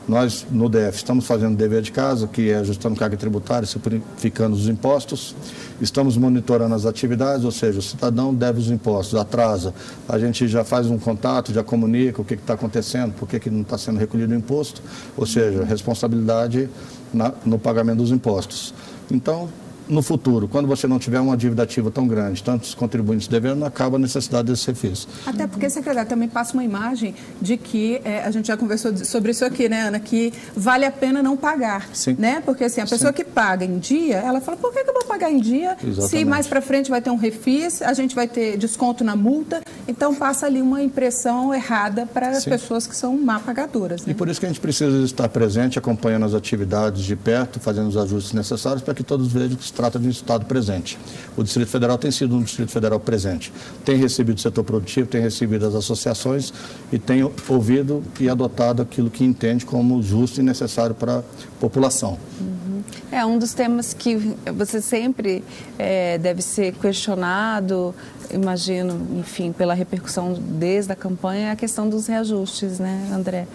Nós, 0.08 0.46
no 0.50 0.68
DF, 0.68 0.98
estamos 0.98 1.26
fazendo 1.26 1.54
o 1.54 1.56
dever 1.56 1.82
de 1.82 1.92
casa, 1.92 2.28
que 2.28 2.50
é 2.50 2.56
ajustando 2.56 2.96
carga 2.96 3.16
tributária, 3.16 3.68
simplificando 3.68 4.56
os 4.56 4.68
impostos. 4.68 5.36
Estamos 5.80 6.18
monitorando 6.18 6.74
as 6.74 6.86
atividades, 6.86 7.46
ou 7.46 7.52
seja, 7.52 7.80
o 7.80 7.82
cidadão 7.82 8.34
deve 8.34 8.60
os 8.60 8.72
impostos, 8.72 9.20
atrasa. 9.20 9.74
A 10.08 10.18
gente 10.18 10.48
já 10.48 10.64
faz 10.64 10.88
um 10.88 10.98
contato, 10.98 11.54
já 11.54 11.64
comunica 11.64 12.22
o 12.22 12.26
que 12.26 12.34
está 12.34 12.56
acontecendo, 12.56 13.14
por 13.14 13.28
que, 13.28 13.40
que 13.40 13.50
não 13.50 13.62
está 13.62 13.78
sendo 13.78 14.00
recolhido 14.00 14.34
o 14.34 14.36
imposto, 14.36 14.82
ou 15.16 15.26
seja, 15.26 15.64
responsabilidade 15.64 16.70
na, 17.14 17.34
no 17.46 17.60
pagamento 17.60 17.98
dos 17.98 18.12
impostos. 18.12 18.74
Então, 19.12 19.50
no 19.90 20.02
futuro, 20.02 20.48
quando 20.48 20.68
você 20.68 20.88
não 20.88 21.00
tiver 21.00 21.20
uma 21.20 21.36
dívida 21.36 21.64
ativa 21.64 21.90
tão 21.90 22.08
grande, 22.08 22.44
tantos 22.44 22.74
contribuintes 22.76 23.28
devendo, 23.28 23.66
acaba 23.66 23.98
a 23.98 24.00
necessidade 24.00 24.50
desse 24.50 24.68
refis. 24.68 25.08
Até 25.26 25.48
porque, 25.48 25.70
secretário, 25.70 26.08
também 26.08 26.30
passa 26.30 26.54
uma 26.54 26.64
imagem 26.64 27.16
de 27.42 27.58
que, 27.58 28.00
é, 28.04 28.24
a 28.24 28.32
gente 28.32 28.48
já 28.48 28.56
conversou 28.56 28.96
sobre 28.98 29.32
isso 29.32 29.44
aqui, 29.44 29.68
né, 29.68 29.88
Ana, 29.88 30.00
que 30.00 30.32
vale 30.56 30.86
a 30.86 30.92
pena 30.92 31.24
não 31.24 31.36
pagar. 31.36 31.90
Sim. 31.94 32.16
Né? 32.20 32.42
Porque 32.46 32.66
assim, 32.66 32.82
a 32.82 32.88
pessoa 32.88 33.12
Sim. 33.12 33.18
que 33.18 33.24
paga 33.24 33.66
em 33.66 33.80
dia, 33.80 34.18
ela 34.18 34.40
fala, 34.40 34.58
por 34.58 34.72
que, 34.72 34.84
que 34.84 34.90
eu 34.90 34.94
vou 34.94 35.06
pagar 35.06 35.32
em 35.32 35.40
dia? 35.40 35.76
Exatamente. 35.84 36.10
Se 36.10 36.26
mais 36.26 36.48
para 36.48 36.62
frente 36.62 36.90
vai 36.90 37.02
ter 37.02 37.10
um 37.10 37.18
refis, 37.18 37.82
a 37.82 37.94
gente 37.94 38.16
vai 38.16 38.28
ter 38.28 38.58
desconto 38.58 39.04
na 39.04 39.16
multa, 39.16 39.62
então 39.88 40.14
passa 40.14 40.46
ali 40.46 40.62
uma 40.62 40.84
impressão 40.84 41.54
errada 41.54 42.06
para 42.06 42.30
as 42.30 42.46
pessoas 42.46 42.86
que 42.86 42.96
são 42.96 43.18
má 43.18 43.40
pagadoras. 43.40 44.06
Né? 44.06 44.12
E 44.12 44.16
por 44.16 44.28
isso 44.30 44.40
que 44.40 44.46
a 44.46 44.50
gente 44.50 44.60
precisa 44.60 45.04
estar 45.04 45.28
presente, 45.30 45.80
acompanhando 45.80 46.26
as 46.26 46.34
atividades 46.34 47.04
de 47.04 47.16
perto, 47.16 47.60
fazendo 47.60 47.88
os 47.88 47.98
ajustes 47.98 48.34
necessários 48.34 48.82
para 48.82 48.94
que 48.94 49.04
todos 49.04 49.32
vejam 49.32 49.58
que 49.58 49.64
trata 49.80 49.98
de 49.98 50.08
um 50.08 50.12
Estado 50.12 50.46
presente. 50.46 51.00
O 51.38 51.44
Distrito 51.44 51.70
Federal 51.70 51.98
tem 51.98 52.12
sido 52.12 52.36
um 52.36 52.44
Distrito 52.44 52.70
Federal 52.70 53.00
presente. 53.00 53.54
Tem 53.86 53.96
recebido 53.96 54.38
o 54.38 54.42
setor 54.42 54.66
produtivo, 54.66 55.08
tem 55.08 55.22
recebido 55.22 55.66
as 55.66 55.74
associações 55.74 56.52
e 56.92 57.00
tem 57.00 57.24
ouvido 57.48 58.04
e 58.20 58.28
adotado 58.28 58.82
aquilo 58.82 59.10
que 59.10 59.24
entende 59.24 59.66
como 59.66 60.04
justo 60.04 60.42
e 60.42 60.44
necessário 60.44 60.94
para 60.94 61.20
a 61.20 61.24
população. 61.62 62.20
Uhum. 62.42 62.84
É 63.10 63.26
um 63.26 63.40
dos 63.40 63.54
temas 63.54 63.94
que 63.94 64.36
você 64.54 64.82
sempre 64.82 65.46
é, 65.78 66.18
deve 66.18 66.42
ser 66.42 66.74
questionado, 66.74 67.96
imagino, 68.34 69.00
enfim, 69.18 69.54
pela 69.54 69.74
repercussão 69.74 70.34
desde 70.34 70.92
a 70.92 70.96
campanha, 70.96 71.48
é 71.48 71.52
a 71.52 71.56
questão 71.56 71.88
dos 71.88 72.06
reajustes, 72.08 72.80
né, 72.80 73.10
André? 73.14 73.48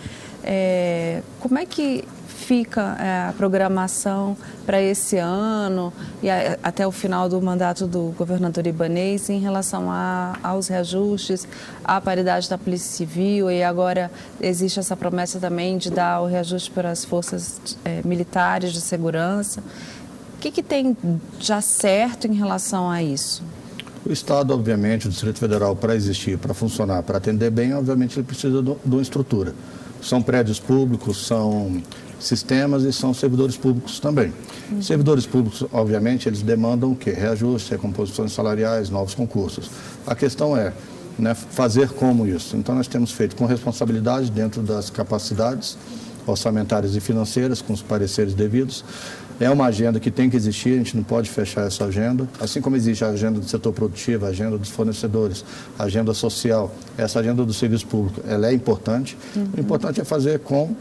É, 0.43 1.21
como 1.41 1.59
é 1.59 1.67
que 1.67 2.03
fica 2.45 2.97
é, 3.01 3.29
a 3.29 3.35
programação 3.37 4.37
para 4.67 4.81
esse 4.81 5.17
ano 5.17 5.93
e 6.23 6.29
a, 6.29 6.59
até 6.63 6.87
o 6.87 6.93
final 6.93 7.29
do 7.29 7.41
mandato 7.41 7.87
do 7.87 8.15
governador 8.19 8.67
Ibanês 8.67 9.31
em 9.31 9.41
relação 9.41 9.91
a, 9.91 10.37
aos 10.43 10.69
reajustes, 10.69 11.49
à 11.83 12.01
paridade 12.01 12.49
da 12.49 12.59
Polícia 12.59 12.91
Civil 12.91 13.51
e 13.51 13.63
agora 13.63 14.11
existe 14.41 14.79
essa 14.79 14.97
promessa 14.97 15.41
também 15.41 15.79
de 15.79 15.91
dar 15.91 16.21
o 16.21 16.27
reajuste 16.27 16.71
para 16.71 16.91
as 16.91 17.05
forças 17.05 17.61
é, 17.85 18.03
militares 18.05 18.73
de 18.73 18.81
segurança. 18.81 19.61
O 20.37 20.41
que, 20.41 20.51
que 20.51 20.63
tem 20.63 20.95
já 21.41 21.63
certo 21.63 22.27
em 22.27 22.35
relação 22.35 22.91
a 22.91 23.03
isso? 23.03 23.43
O 24.05 24.13
Estado, 24.13 24.53
obviamente, 24.53 25.07
o 25.07 25.11
Distrito 25.11 25.39
Federal, 25.39 25.75
para 25.75 25.97
existir, 25.97 26.37
para 26.37 26.53
funcionar, 26.53 27.03
para 27.03 27.17
atender 27.17 27.51
bem, 27.51 27.73
obviamente, 27.73 28.19
ele 28.19 28.27
precisa 28.27 28.63
de 28.63 28.77
uma 28.85 29.01
estrutura. 29.01 29.55
São 30.03 30.21
prédios 30.21 30.61
públicos, 30.61 31.27
são 31.27 31.81
sistemas 32.19 32.85
e 32.85 32.93
são 32.93 33.13
servidores 33.13 33.57
públicos 33.57 34.01
também. 34.01 34.33
Uhum. 34.71 34.83
Servidores 34.83 35.27
públicos, 35.27 35.65
obviamente, 35.73 36.29
eles 36.29 36.43
demandam 36.43 36.93
o 36.93 36.97
quê? 36.97 37.11
Reajuste, 37.11 37.71
recomposições 37.71 38.33
salariais, 38.33 38.91
novos 38.91 39.15
concursos. 39.15 39.71
A 40.07 40.15
questão 40.15 40.57
é 40.57 40.73
né, 41.19 41.35
fazer 41.35 41.91
como 41.91 42.27
isso. 42.27 42.57
Então, 42.57 42.75
nós 42.75 42.89
temos 42.89 43.13
feito 43.13 43.37
com 43.37 43.47
responsabilidade 43.47 44.31
dentro 44.31 44.63
das 44.63 44.91
capacidades 44.91 45.77
orçamentárias 46.27 46.97
e 46.97 47.01
financeiras, 47.01 47.61
com 47.61 47.73
os 47.73 47.83
pareceres 47.83 48.35
devidos. 48.35 48.85
É 49.41 49.51
uma 49.51 49.67
agenda 49.67 49.99
que 49.99 50.11
tem 50.11 50.31
que 50.31 50.37
existir, 50.37 50.75
a 50.75 50.77
gente 50.77 50.97
não 50.97 51.03
pode 51.03 51.29
fechar 51.29 51.67
essa 51.67 51.85
agenda. 51.85 52.29
Assim 52.41 52.61
como 52.61 52.77
existe 52.77 53.05
a 53.05 53.09
agenda 53.09 53.41
do 53.41 53.49
setor 53.49 53.73
produtivo, 53.73 54.27
a 54.27 54.29
agenda 54.29 54.57
dos 54.57 54.69
fornecedores, 54.69 55.45
a 55.79 55.85
agenda 55.85 56.15
social, 56.15 56.73
essa 56.97 57.19
agenda 57.19 57.45
do 57.45 57.53
serviço 57.53 57.87
público, 57.87 58.21
ela 58.29 58.47
é 58.47 58.53
importante. 58.53 59.19
Uhum. 59.35 59.49
O 59.57 59.61
importante 59.61 60.01
é 60.01 60.05
fazer 60.05 60.39
com 60.39 60.75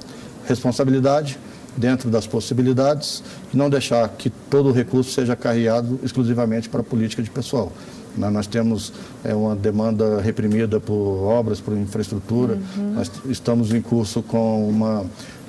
responsabilidade 0.48 1.40
dentro 1.76 2.10
das 2.10 2.28
possibilidades 2.28 3.24
e 3.54 3.58
não 3.58 3.70
deixar 3.70 4.08
que 4.10 4.30
todo 4.30 4.70
o 4.70 4.72
recurso 4.72 5.12
seja 5.12 5.36
carreado 5.36 6.00
exclusivamente 6.04 6.70
para 6.70 6.82
a 6.82 6.84
política 6.84 7.22
de 7.24 7.30
pessoal. 7.30 7.72
Né, 8.16 8.30
nós 8.30 8.46
temos 8.46 8.94
é, 9.24 9.34
uma 9.34 9.56
demanda 9.56 10.22
reprimida 10.22 10.80
por 10.80 11.24
obras, 11.24 11.60
por 11.60 11.76
infraestrutura. 11.76 12.60
Uhum. 12.78 12.94
Nós 12.94 13.12
estamos 13.26 13.74
em 13.74 13.82
curso 13.82 14.22
com 14.22 14.70
uma 14.70 15.04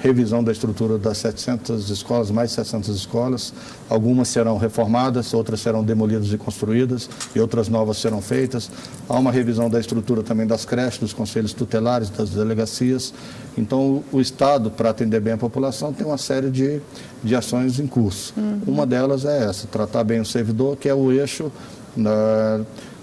revisão 0.04 0.44
da 0.44 0.52
estrutura 0.52 0.98
das 0.98 1.16
700 1.16 1.88
escolas, 1.88 2.30
mais 2.30 2.52
700 2.52 2.94
escolas. 2.94 3.54
Algumas 3.88 4.28
serão 4.28 4.58
reformadas, 4.58 5.32
outras 5.32 5.60
serão 5.60 5.82
demolidas 5.82 6.30
e 6.30 6.36
construídas, 6.36 7.08
e 7.34 7.40
outras 7.40 7.70
novas 7.70 7.96
serão 7.96 8.20
feitas. 8.20 8.70
Há 9.08 9.18
uma 9.18 9.32
revisão 9.32 9.70
da 9.70 9.80
estrutura 9.80 10.22
também 10.22 10.46
das 10.46 10.66
creches, 10.66 10.98
dos 10.98 11.14
conselhos 11.14 11.54
tutelares, 11.54 12.10
das 12.10 12.28
delegacias. 12.30 13.14
Então, 13.56 14.04
o 14.12 14.20
Estado, 14.20 14.70
para 14.70 14.90
atender 14.90 15.20
bem 15.20 15.32
a 15.32 15.38
população, 15.38 15.90
tem 15.90 16.06
uma 16.06 16.18
série 16.18 16.50
de, 16.50 16.82
de 17.22 17.34
ações 17.34 17.80
em 17.80 17.86
curso. 17.86 18.34
Uhum. 18.36 18.60
Uma 18.66 18.86
delas 18.86 19.24
é 19.24 19.44
essa, 19.44 19.66
tratar 19.66 20.04
bem 20.04 20.20
o 20.20 20.26
servidor, 20.26 20.76
que 20.76 20.86
é 20.86 20.94
o 20.94 21.10
eixo 21.10 21.50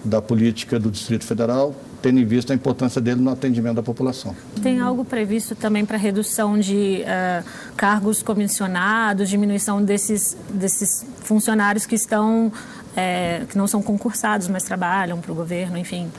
da 0.06 0.22
política 0.22 0.80
do 0.80 0.92
Distrito 0.92 1.26
Federal, 1.26 1.74
tendo 2.02 2.20
em 2.20 2.26
vista 2.26 2.54
a 2.54 2.56
importância 2.56 3.00
dele 3.00 3.22
no 3.22 3.30
atendimento 3.30 3.76
da 3.76 3.84
população. 3.84 4.36
Tem 4.62 4.80
algo 4.80 5.06
previsto 5.06 5.56
também 5.56 5.86
para 5.86 5.98
redução 5.98 6.58
de 6.58 7.04
uh, 7.04 7.46
cargos 7.76 8.24
comissionados, 8.24 9.30
diminuição 9.30 9.84
desses, 9.84 10.36
desses 10.54 11.06
funcionários 11.24 11.86
que 11.86 11.96
estão 11.96 12.52
é, 12.96 13.44
que 13.50 13.58
não 13.58 13.68
são 13.68 13.82
concursados, 13.82 14.48
mas 14.48 14.64
trabalham 14.64 15.20
para 15.20 15.32
o 15.32 15.36
governo, 15.36 15.78
enfim? 15.78 16.12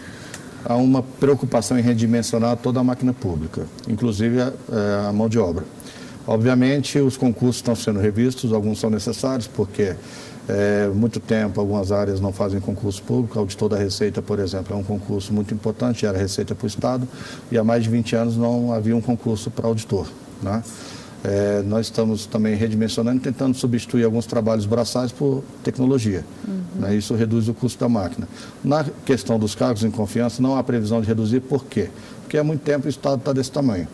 Há 0.64 0.76
uma 0.76 1.02
preocupação 1.02 1.78
em 1.78 1.82
redimensionar 1.82 2.56
toda 2.56 2.80
a 2.80 2.84
máquina 2.84 3.12
pública, 3.12 3.66
inclusive 3.88 4.40
a, 4.40 4.52
é, 4.70 5.08
a 5.08 5.12
mão 5.12 5.28
de 5.28 5.38
obra. 5.38 5.64
Obviamente, 6.26 6.98
os 6.98 7.16
concursos 7.16 7.56
estão 7.56 7.74
sendo 7.74 7.98
revistos, 7.98 8.52
alguns 8.52 8.78
são 8.78 8.88
necessários, 8.88 9.46
porque 9.46 9.94
é, 10.48 10.88
muito 10.94 11.20
tempo, 11.20 11.60
algumas 11.60 11.92
áreas 11.92 12.20
não 12.20 12.32
fazem 12.32 12.60
concurso 12.60 13.02
público. 13.02 13.36
O 13.36 13.40
auditor 13.40 13.68
da 13.68 13.76
Receita, 13.76 14.22
por 14.22 14.38
exemplo, 14.38 14.74
é 14.74 14.78
um 14.78 14.82
concurso 14.82 15.32
muito 15.32 15.52
importante, 15.52 16.06
era 16.06 16.16
Receita 16.16 16.54
para 16.54 16.64
o 16.64 16.68
Estado, 16.68 17.08
e 17.50 17.58
há 17.58 17.64
mais 17.64 17.84
de 17.84 17.90
20 17.90 18.16
anos 18.16 18.36
não 18.36 18.72
havia 18.72 18.96
um 18.96 19.00
concurso 19.00 19.50
para 19.50 19.66
auditor. 19.66 20.06
Né? 20.42 20.62
É, 21.24 21.62
nós 21.62 21.86
estamos 21.86 22.26
também 22.26 22.56
redimensionando, 22.56 23.20
tentando 23.20 23.56
substituir 23.56 24.04
alguns 24.04 24.26
trabalhos 24.26 24.66
braçais 24.66 25.12
por 25.12 25.44
tecnologia. 25.62 26.24
Uhum. 26.46 26.62
Né? 26.80 26.96
Isso 26.96 27.14
reduz 27.14 27.48
o 27.48 27.54
custo 27.54 27.78
da 27.78 27.88
máquina. 27.88 28.28
Na 28.64 28.84
questão 29.04 29.38
dos 29.38 29.54
cargos 29.54 29.84
em 29.84 29.90
confiança, 29.90 30.42
não 30.42 30.56
há 30.56 30.62
previsão 30.64 31.00
de 31.00 31.06
reduzir, 31.06 31.40
por 31.40 31.64
quê? 31.64 31.90
Porque 32.22 32.36
há 32.36 32.42
muito 32.42 32.62
tempo 32.62 32.86
o 32.86 32.90
Estado 32.90 33.18
está 33.18 33.32
desse 33.32 33.52
tamanho 33.52 33.86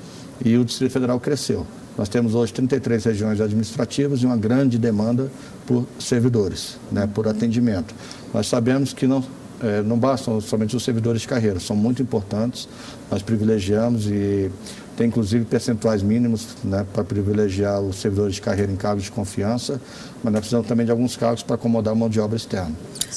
e 0.43 0.57
o 0.57 0.65
Distrito 0.65 0.93
Federal 0.93 1.21
cresceu. 1.21 1.67
Nós 1.99 2.09
temos 2.09 2.37
hoje 2.37 2.53
33 2.53 3.05
regiões 3.05 3.41
administrativas 3.41 4.23
e 4.23 4.27
uma 4.27 4.37
grande 4.37 4.79
demanda 4.79 5.29
por 5.67 5.85
servidores, 5.99 6.79
né, 6.93 7.09
por 7.13 7.27
atendimento. 7.27 7.93
Nós 8.33 8.47
sabemos 8.47 8.93
que 8.93 9.05
não, 9.05 9.25
é, 9.61 9.83
não 9.83 9.99
bastam 9.99 10.41
somente 10.41 10.77
os 10.77 10.85
servidores 10.85 11.23
de 11.23 11.29
carreira, 11.29 11.59
são 11.59 11.75
muito 11.75 12.01
importantes, 12.01 12.69
nós 13.11 13.21
privilegiamos 13.21 14.07
e 14.07 14.49
tem 14.97 15.09
inclusive 15.09 15.45
percentuais 15.45 16.01
mínimos 16.01 16.57
né, 16.63 16.87
para 16.93 17.03
privilegiar 17.03 17.81
os 17.81 17.97
servidores 17.97 18.37
de 18.37 18.43
carreira 18.43 18.71
em 18.71 18.77
cargos 18.77 19.03
de 19.03 19.11
confiança, 19.11 19.81
mas 20.23 20.33
nós 20.33 20.41
precisamos 20.41 20.69
também 20.69 20.87
de 20.87 20.93
alguns 20.93 21.17
cargos 21.17 21.43
para 21.43 21.57
acomodar 21.57 21.93
a 21.93 21.97
mão 21.97 22.09
de 22.09 22.21
obra 22.21 22.37
externa. 22.37 22.73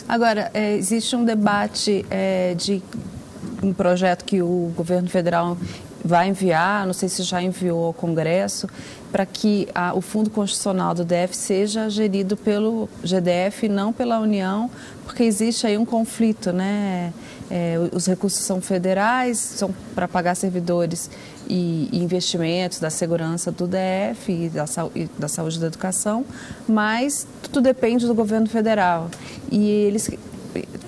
Agora, 0.08 0.50
é, 0.56 0.76
existe 0.76 1.16
um 1.16 1.24
debate 1.24 2.04
é, 2.10 2.56
de 2.56 2.82
um 3.62 3.74
projeto 3.74 4.26
que 4.26 4.42
o 4.42 4.72
governo 4.76 5.08
federal 5.08 5.56
vai 6.04 6.30
enviar, 6.30 6.86
não 6.86 6.94
sei 6.94 7.08
se 7.10 7.24
já 7.24 7.42
enviou 7.42 7.86
ao 7.86 7.94
Congresso, 7.94 8.68
para 9.12 9.26
que 9.26 9.68
a, 9.76 9.94
o 9.94 10.02
Fundo 10.02 10.30
Constitucional 10.30 10.94
do 10.94 11.04
DF 11.04 11.36
seja 11.36 11.90
gerido 11.90 12.38
pelo 12.38 12.90
GDF 13.04 13.66
e 13.66 13.70
não 13.70 13.92
pela 13.92 14.20
União, 14.20 14.70
porque 15.04 15.24
existe 15.24 15.68
aí 15.68 15.78
um 15.78 15.86
conflito, 15.86 16.52
né? 16.52 17.14
É, 17.50 17.76
os 17.92 18.06
recursos 18.06 18.40
são 18.40 18.62
federais, 18.62 19.38
são 19.38 19.76
para 19.94 20.08
pagar 20.08 20.36
servidores 20.36 21.10
e, 21.50 21.90
e, 21.92 22.02
investimentos 22.02 22.80
da 22.80 22.90
segurança 22.90 23.52
do 23.52 23.68
DF 23.68 24.32
e 24.32 24.50
da, 24.50 24.66
e 24.96 25.10
da 25.20 25.28
saúde 25.28 25.58
e 25.58 25.60
da 25.60 25.68
educação, 25.68 26.26
mas 26.66 27.28
tudo 27.44 27.60
depende 27.60 28.08
do 28.08 28.16
governo 28.16 28.48
federal. 28.48 29.10
E 29.52 29.70
eles 29.70 30.10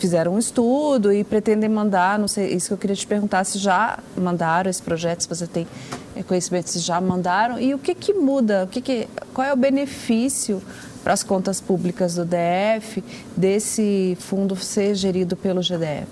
fizeram 0.03 0.35
um 0.35 0.37
estudo 0.37 1.13
e 1.13 1.23
pretendem 1.23 1.69
mandar, 1.69 2.19
não 2.19 2.27
sei, 2.27 2.53
isso 2.53 2.67
que 2.67 2.73
eu 2.73 2.77
queria 2.77 2.95
te 2.95 3.07
perguntar, 3.07 3.45
se 3.45 3.57
já 3.57 3.97
mandaram 4.17 4.69
esse 4.69 4.81
projeto, 4.81 5.21
se 5.21 5.29
você 5.29 5.47
tem 5.47 5.65
eh, 6.13 6.21
conhecimento, 6.21 6.69
se 6.69 6.79
já 6.79 6.99
mandaram, 6.99 7.57
e 7.57 7.73
o 7.73 7.79
que 7.79 7.95
que 7.95 8.13
muda, 8.13 8.65
o 8.65 8.67
que 8.67 8.81
que, 8.81 9.07
qual 9.33 9.47
é 9.47 9.53
o 9.53 9.55
benefício 9.55 10.61
para 11.05 11.13
as 11.13 11.23
contas 11.23 11.61
públicas 11.61 12.15
do 12.15 12.25
DF 12.25 13.01
desse 13.37 14.17
fundo 14.19 14.57
ser 14.57 14.93
gerido 14.93 15.37
pelo 15.37 15.61
GDF? 15.61 16.07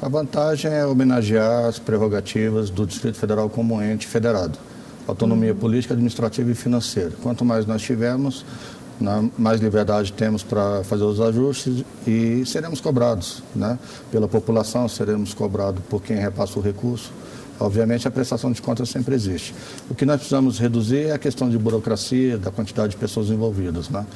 A 0.00 0.08
vantagem 0.08 0.72
é 0.72 0.86
homenagear 0.86 1.66
as 1.66 1.78
prerrogativas 1.78 2.70
do 2.70 2.86
Distrito 2.86 3.18
Federal 3.18 3.50
como 3.50 3.82
ente 3.82 4.06
federado. 4.06 4.58
Autonomia 5.06 5.52
uhum. 5.52 5.58
política, 5.58 5.92
administrativa 5.92 6.50
e 6.50 6.54
financeira. 6.54 7.12
Quanto 7.22 7.44
mais 7.44 7.66
nós 7.66 7.82
tivermos, 7.82 8.46
né? 9.00 9.30
mais 9.38 9.60
liberdade 9.60 10.12
temos 10.12 10.42
para 10.42 10.84
fazer 10.84 11.04
os 11.04 11.20
ajustes 11.20 11.84
e 12.06 12.44
seremos 12.44 12.80
cobrados 12.80 13.42
né? 13.54 13.78
pela 14.12 14.28
população, 14.28 14.88
seremos 14.88 15.32
cobrados 15.32 15.82
por 15.88 16.02
quem 16.02 16.16
repassa 16.16 16.58
o 16.58 16.62
recurso. 16.62 17.10
Obviamente, 17.58 18.08
a 18.08 18.10
prestação 18.10 18.50
de 18.50 18.62
contas 18.62 18.88
sempre 18.88 19.14
existe. 19.14 19.54
O 19.90 19.94
que 19.94 20.06
nós 20.06 20.16
precisamos 20.16 20.58
reduzir 20.58 21.08
é 21.08 21.12
a 21.12 21.18
questão 21.18 21.50
de 21.50 21.58
burocracia, 21.58 22.38
da 22.38 22.50
quantidade 22.50 22.92
de 22.92 22.96
pessoas 22.96 23.28
envolvidas. 23.28 23.90
Né? 23.90 24.06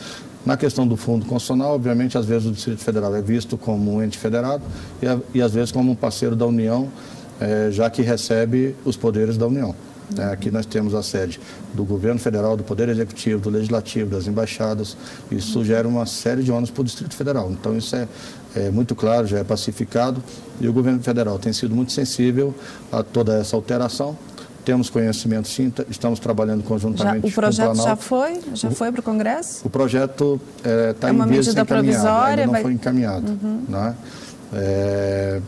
Na 0.46 0.56
questão 0.56 0.86
do 0.86 0.96
Fundo 0.96 1.26
Constitucional, 1.26 1.74
obviamente, 1.74 2.16
às 2.16 2.24
vezes 2.24 2.48
o 2.48 2.52
Distrito 2.52 2.82
Federal 2.82 3.14
é 3.14 3.20
visto 3.20 3.58
como 3.58 3.96
um 3.96 4.02
ente 4.02 4.16
federado 4.16 4.62
e, 5.02 5.38
e 5.38 5.42
às 5.42 5.52
vezes 5.52 5.70
como 5.70 5.92
um 5.92 5.94
parceiro 5.94 6.34
da 6.34 6.46
União, 6.46 6.88
é, 7.38 7.68
já 7.70 7.90
que 7.90 8.00
recebe 8.00 8.74
os 8.82 8.96
poderes 8.96 9.36
da 9.36 9.46
União. 9.46 9.74
É, 10.18 10.24
aqui 10.24 10.50
nós 10.50 10.66
temos 10.66 10.94
a 10.94 11.02
sede 11.02 11.40
do 11.72 11.84
governo 11.84 12.20
federal, 12.20 12.56
do 12.56 12.62
Poder 12.62 12.88
Executivo, 12.88 13.40
do 13.40 13.50
Legislativo, 13.50 14.10
das 14.10 14.26
embaixadas. 14.26 14.96
Isso 15.30 15.64
gera 15.64 15.88
uma 15.88 16.06
série 16.06 16.42
de 16.42 16.52
ônus 16.52 16.70
para 16.70 16.82
o 16.82 16.84
Distrito 16.84 17.14
Federal. 17.14 17.50
Então, 17.50 17.76
isso 17.76 17.96
é, 17.96 18.06
é, 18.54 18.70
muito 18.70 18.94
claro, 18.94 19.26
já 19.26 19.38
é 19.38 19.44
pacificado. 19.44 20.22
E 20.60 20.68
o 20.68 20.72
governo 20.72 21.02
federal 21.02 21.38
tem 21.38 21.52
sido 21.52 21.74
muito 21.74 21.92
sensível 21.92 22.54
a 22.92 23.02
toda 23.02 23.38
essa 23.38 23.56
alteração. 23.56 24.16
Temos 24.64 24.88
conhecimento, 24.88 25.46
sim, 25.46 25.70
estamos 25.90 26.18
trabalhando 26.18 26.62
conjuntamente 26.62 27.28
já, 27.28 27.28
o 27.28 27.32
projeto 27.32 27.76
já 27.76 27.96
foi? 27.96 28.40
Já 28.54 28.70
foi 28.70 28.90
para 28.90 29.00
o 29.00 29.02
Congresso? 29.02 29.66
O 29.66 29.68
projeto 29.68 30.40
está 30.90 31.08
é, 31.08 31.10
é 31.10 31.14
em 31.14 31.26
vias 31.26 31.44
de 31.44 31.60
encaminhado, 31.60 32.08
ainda 32.08 32.46
não 32.46 32.52
vai... 32.52 32.62
foi 32.62 32.72
encaminhado. 32.72 33.30
Uhum. 33.30 33.64
Né? 33.68 33.94
É, 34.54 35.40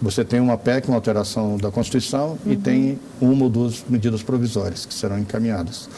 você 0.00 0.24
tem 0.24 0.40
uma 0.40 0.56
PEC, 0.56 0.88
uma 0.88 0.96
alteração 0.96 1.56
da 1.56 1.70
Constituição, 1.70 2.38
uhum. 2.44 2.52
e 2.52 2.56
tem 2.56 2.98
uma 3.20 3.44
ou 3.44 3.50
duas 3.50 3.84
medidas 3.88 4.22
provisórias 4.22 4.86
que 4.86 4.94
serão 4.94 5.18
encaminhadas. 5.18 5.88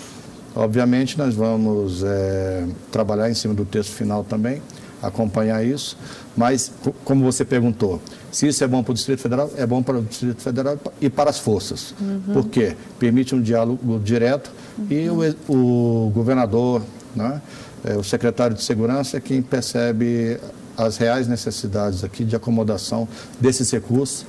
Obviamente, 0.54 1.16
nós 1.16 1.34
vamos 1.34 2.02
é, 2.02 2.66
trabalhar 2.90 3.30
em 3.30 3.34
cima 3.34 3.54
do 3.54 3.64
texto 3.64 3.92
final 3.92 4.22
também, 4.24 4.60
acompanhar 5.00 5.64
isso, 5.64 5.96
mas, 6.36 6.70
como 7.04 7.24
você 7.24 7.44
perguntou, 7.44 8.00
se 8.30 8.46
isso 8.46 8.62
é 8.62 8.66
bom 8.66 8.82
para 8.82 8.92
o 8.92 8.94
Distrito 8.94 9.20
Federal, 9.20 9.50
é 9.56 9.66
bom 9.66 9.82
para 9.82 9.98
o 9.98 10.02
Distrito 10.02 10.42
Federal 10.42 10.78
e 11.00 11.10
para 11.10 11.30
as 11.30 11.38
forças. 11.38 11.94
Uhum. 12.00 12.34
Por 12.34 12.48
quê? 12.48 12.76
Permite 12.98 13.34
um 13.34 13.40
diálogo 13.40 13.98
direto 13.98 14.50
uhum. 14.78 14.86
e 14.90 15.08
o, 15.10 16.06
o 16.06 16.10
governador, 16.10 16.82
né, 17.14 17.40
é, 17.84 17.96
o 17.96 18.04
secretário 18.04 18.56
de 18.56 18.62
Segurança 18.62 19.16
é 19.16 19.20
quem 19.20 19.42
percebe 19.42 20.38
as 20.76 20.96
reais 20.96 21.26
necessidades 21.26 22.04
aqui 22.04 22.24
de 22.24 22.34
acomodação 22.36 23.08
desses 23.40 23.70
recursos 23.70 24.26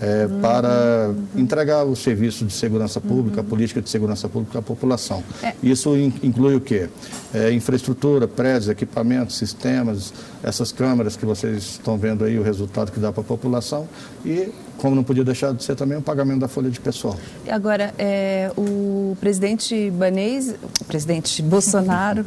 é, 0.00 0.26
uhum. 0.26 0.40
para 0.40 1.14
entregar 1.36 1.84
o 1.84 1.94
serviço 1.94 2.44
de 2.44 2.52
segurança 2.52 3.00
pública, 3.00 3.40
uhum. 3.40 3.46
a 3.46 3.50
política 3.50 3.82
de 3.82 3.90
segurança 3.90 4.28
pública 4.28 4.58
à 4.58 4.62
população. 4.62 5.22
É. 5.42 5.52
Isso 5.62 5.96
in, 5.96 6.12
inclui 6.22 6.54
o 6.54 6.60
quê? 6.60 6.88
É, 7.32 7.52
infraestrutura, 7.52 8.26
prédios, 8.26 8.68
equipamentos, 8.68 9.36
sistemas, 9.36 10.12
essas 10.42 10.72
câmeras 10.72 11.16
que 11.16 11.26
vocês 11.26 11.64
estão 11.64 11.98
vendo 11.98 12.24
aí, 12.24 12.38
o 12.38 12.42
resultado 12.42 12.92
que 12.92 13.00
dá 13.00 13.12
para 13.12 13.20
a 13.20 13.26
população 13.26 13.86
e, 14.24 14.48
como 14.78 14.94
não 14.94 15.04
podia 15.04 15.24
deixar 15.24 15.52
de 15.52 15.62
ser 15.62 15.74
também, 15.74 15.98
o 15.98 16.02
pagamento 16.02 16.40
da 16.40 16.48
folha 16.48 16.70
de 16.70 16.80
pessoal. 16.80 17.18
Agora, 17.48 17.94
é, 17.98 18.50
o 18.56 19.16
presidente 19.20 19.90
Banês, 19.90 20.54
o 20.80 20.84
presidente 20.84 21.42
Bolsonaro, 21.42 22.26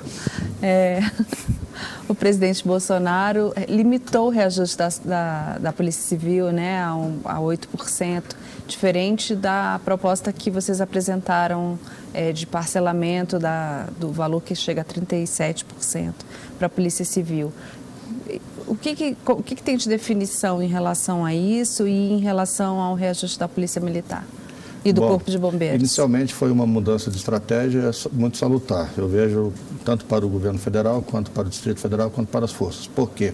é, 0.62 1.00
o 2.08 2.16
presidente 2.16 2.66
Bolsonaro 2.66 3.54
limitou 3.68 4.28
o 4.28 4.30
reajuste 4.30 4.78
da, 4.78 4.90
da, 5.04 5.58
da 5.58 5.74
Polícia 5.74 6.02
Civil 6.02 6.52
né, 6.52 6.82
a, 6.82 6.96
um, 6.96 7.20
a 7.26 7.36
8%, 7.36 8.24
diferente 8.66 9.36
da 9.36 9.80
proposta 9.84 10.32
que 10.32 10.50
vocês 10.50 10.80
apresentaram 10.80 11.78
é, 12.14 12.32
de 12.32 12.48
parcelamento 12.48 13.38
da, 13.38 13.88
do 14.00 14.12
valor 14.12 14.42
que 14.42 14.56
chega 14.56 14.82
a 14.82 14.86
37% 14.86 16.14
para 16.58 16.68
a 16.68 16.70
Polícia 16.70 17.04
Civil. 17.04 17.52
O, 18.66 18.76
que, 18.76 18.96
que 18.96 19.18
o 19.26 19.44
que, 19.44 19.56
que 19.56 19.64
tem 19.64 19.78
de 19.78 19.88
definição 19.88 20.62
em 20.62 20.68
relação 20.68 21.26
a 21.26 21.34
isso 21.34 21.88
e 21.88 22.12
em 22.12 22.20
relação 22.20 22.80
ao 22.80 22.96
reajuste 22.96 23.40
da 23.40 23.48
Polícia 23.48 23.82
Militar? 23.82 24.26
E 24.84 24.94
do 24.94 25.02
Bom, 25.02 25.08
Corpo 25.10 25.32
de 25.32 25.38
Bombeiros? 25.38 25.80
Inicialmente 25.80 26.34
foi 26.34 26.52
uma 26.52 26.66
mudança 26.66 27.10
de 27.12 27.18
estratégia 27.18 27.92
muito 28.12 28.38
salutar. 28.38 28.92
Eu 28.98 29.08
vejo 29.08 29.54
tanto 29.84 30.06
para 30.06 30.26
o 30.26 30.30
governo 30.30 30.60
federal, 30.60 31.02
quanto 31.02 31.32
para 31.32 31.48
o 31.48 31.50
Distrito 31.50 31.80
Federal, 31.80 32.10
quanto 32.10 32.30
para 32.30 32.46
as 32.46 32.52
forças. 32.52 32.88
Por 32.88 33.10
quê? 33.12 33.34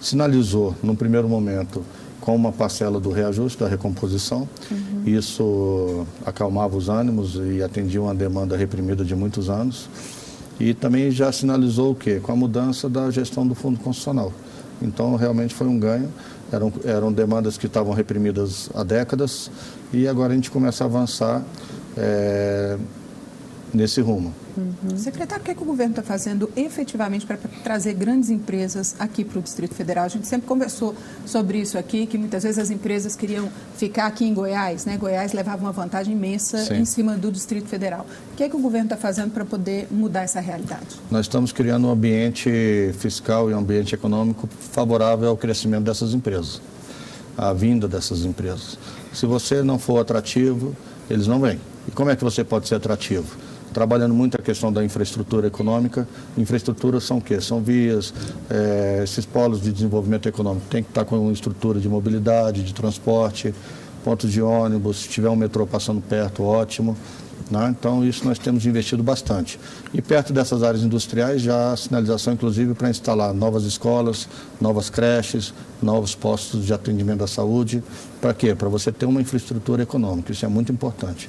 Sinalizou, 0.00 0.74
num 0.82 0.94
primeiro 0.94 1.28
momento, 1.28 1.82
com 2.20 2.34
uma 2.34 2.52
parcela 2.52 3.00
do 3.00 3.10
reajuste, 3.10 3.58
da 3.58 3.68
recomposição. 3.68 4.48
Uhum. 4.70 5.02
Isso 5.06 6.06
acalmava 6.24 6.76
os 6.76 6.88
ânimos 6.88 7.36
e 7.36 7.62
atendia 7.62 8.00
uma 8.00 8.14
demanda 8.14 8.56
reprimida 8.56 9.04
de 9.04 9.14
muitos 9.14 9.48
anos. 9.48 9.88
E 10.60 10.74
também 10.74 11.10
já 11.10 11.30
sinalizou 11.32 11.92
o 11.92 11.94
quê? 11.94 12.20
Com 12.20 12.32
a 12.32 12.36
mudança 12.36 12.88
da 12.88 13.10
gestão 13.10 13.46
do 13.46 13.54
Fundo 13.54 13.78
Constitucional. 13.78 14.32
Então, 14.82 15.16
realmente 15.16 15.54
foi 15.54 15.66
um 15.66 15.78
ganho. 15.78 16.08
Eram, 16.50 16.72
eram 16.84 17.12
demandas 17.12 17.58
que 17.58 17.66
estavam 17.66 17.92
reprimidas 17.92 18.70
há 18.74 18.82
décadas 18.82 19.50
e 19.92 20.06
agora 20.06 20.32
a 20.32 20.36
gente 20.36 20.50
começa 20.50 20.84
a 20.84 20.86
avançar 20.86 21.42
é, 21.96 22.76
nesse 23.72 24.00
rumo. 24.00 24.32
Uhum. 24.56 24.96
Secretário, 24.96 25.42
o 25.42 25.44
que, 25.44 25.50
é 25.52 25.54
que 25.54 25.62
o 25.62 25.64
governo 25.64 25.92
está 25.92 26.02
fazendo 26.02 26.50
efetivamente 26.56 27.24
para 27.24 27.38
trazer 27.62 27.94
grandes 27.94 28.28
empresas 28.28 28.96
aqui 28.98 29.24
para 29.24 29.38
o 29.38 29.42
Distrito 29.42 29.74
Federal? 29.74 30.04
A 30.04 30.08
gente 30.08 30.26
sempre 30.26 30.48
conversou 30.48 30.94
sobre 31.24 31.60
isso 31.60 31.78
aqui, 31.78 32.06
que 32.06 32.18
muitas 32.18 32.42
vezes 32.42 32.58
as 32.58 32.70
empresas 32.70 33.14
queriam 33.14 33.48
ficar 33.76 34.06
aqui 34.06 34.24
em 34.24 34.34
Goiás, 34.34 34.84
né? 34.84 34.96
Goiás 34.96 35.32
levava 35.32 35.62
uma 35.62 35.70
vantagem 35.70 36.14
imensa 36.14 36.58
Sim. 36.58 36.78
em 36.78 36.84
cima 36.84 37.16
do 37.16 37.30
Distrito 37.30 37.68
Federal. 37.68 38.04
O 38.32 38.36
que 38.36 38.42
é 38.42 38.48
que 38.48 38.56
o 38.56 38.58
governo 38.58 38.86
está 38.86 38.96
fazendo 38.96 39.30
para 39.30 39.44
poder 39.44 39.86
mudar 39.90 40.22
essa 40.22 40.40
realidade? 40.40 40.96
Nós 41.10 41.26
estamos 41.26 41.52
criando 41.52 41.86
um 41.86 41.90
ambiente 41.90 42.92
fiscal 42.98 43.50
e 43.50 43.54
um 43.54 43.58
ambiente 43.58 43.94
econômico 43.94 44.48
favorável 44.72 45.28
ao 45.28 45.36
crescimento 45.36 45.84
dessas 45.84 46.14
empresas, 46.14 46.60
à 47.36 47.52
vinda 47.52 47.86
dessas 47.86 48.24
empresas. 48.24 48.76
Se 49.12 49.26
você 49.26 49.62
não 49.62 49.78
for 49.78 50.00
atrativo, 50.00 50.74
eles 51.10 51.26
não 51.26 51.40
vêm. 51.40 51.58
E 51.86 51.90
como 51.90 52.10
é 52.10 52.16
que 52.16 52.24
você 52.24 52.44
pode 52.44 52.68
ser 52.68 52.76
atrativo? 52.76 53.36
trabalhando 53.72 54.14
muito 54.14 54.36
a 54.36 54.42
questão 54.42 54.72
da 54.72 54.84
infraestrutura 54.84 55.46
econômica. 55.46 56.08
Infraestrutura 56.36 57.00
são 57.00 57.18
o 57.18 57.20
quê? 57.20 57.40
São 57.40 57.60
vias, 57.62 58.12
é, 58.50 59.02
esses 59.04 59.24
polos 59.24 59.60
de 59.60 59.72
desenvolvimento 59.72 60.28
econômico. 60.28 60.66
Tem 60.68 60.82
que 60.82 60.88
estar 60.88 61.04
com 61.04 61.18
uma 61.18 61.32
estrutura 61.32 61.78
de 61.78 61.88
mobilidade, 61.88 62.62
de 62.62 62.74
transporte, 62.74 63.54
pontos 64.04 64.32
de 64.32 64.40
ônibus, 64.40 65.02
se 65.02 65.08
tiver 65.08 65.28
um 65.28 65.36
metrô 65.36 65.66
passando 65.66 66.00
perto, 66.00 66.42
ótimo. 66.42 66.96
Né? 67.50 67.74
Então, 67.78 68.04
isso 68.04 68.24
nós 68.24 68.38
temos 68.38 68.66
investido 68.66 69.02
bastante. 69.02 69.58
E 69.94 70.02
perto 70.02 70.32
dessas 70.32 70.62
áreas 70.62 70.82
industriais, 70.82 71.40
já 71.40 71.72
há 71.72 71.76
sinalização, 71.76 72.34
inclusive, 72.34 72.74
para 72.74 72.90
instalar 72.90 73.32
novas 73.32 73.64
escolas, 73.64 74.28
novas 74.60 74.90
creches, 74.90 75.54
novos 75.82 76.14
postos 76.14 76.66
de 76.66 76.72
atendimento 76.72 77.24
à 77.24 77.26
saúde. 77.26 77.82
Para 78.20 78.34
quê? 78.34 78.54
Para 78.54 78.68
você 78.68 78.92
ter 78.92 79.06
uma 79.06 79.20
infraestrutura 79.20 79.82
econômica. 79.82 80.32
Isso 80.32 80.44
é 80.44 80.48
muito 80.48 80.70
importante. 80.72 81.28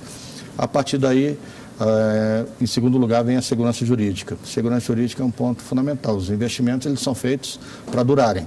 A 0.58 0.68
partir 0.68 0.98
daí, 0.98 1.38
é, 1.80 2.46
em 2.60 2.66
segundo 2.66 2.98
lugar, 2.98 3.24
vem 3.24 3.38
a 3.38 3.42
segurança 3.42 3.86
jurídica. 3.86 4.38
Segurança 4.44 4.88
jurídica 4.88 5.24
é 5.24 5.26
um 5.26 5.32
ponto 5.32 5.62
fundamental. 5.62 6.16
Os 6.16 6.30
investimentos 6.30 6.86
eles 6.86 7.00
são 7.00 7.16
feitos 7.16 7.60
para 7.90 8.04
durarem. 8.04 8.46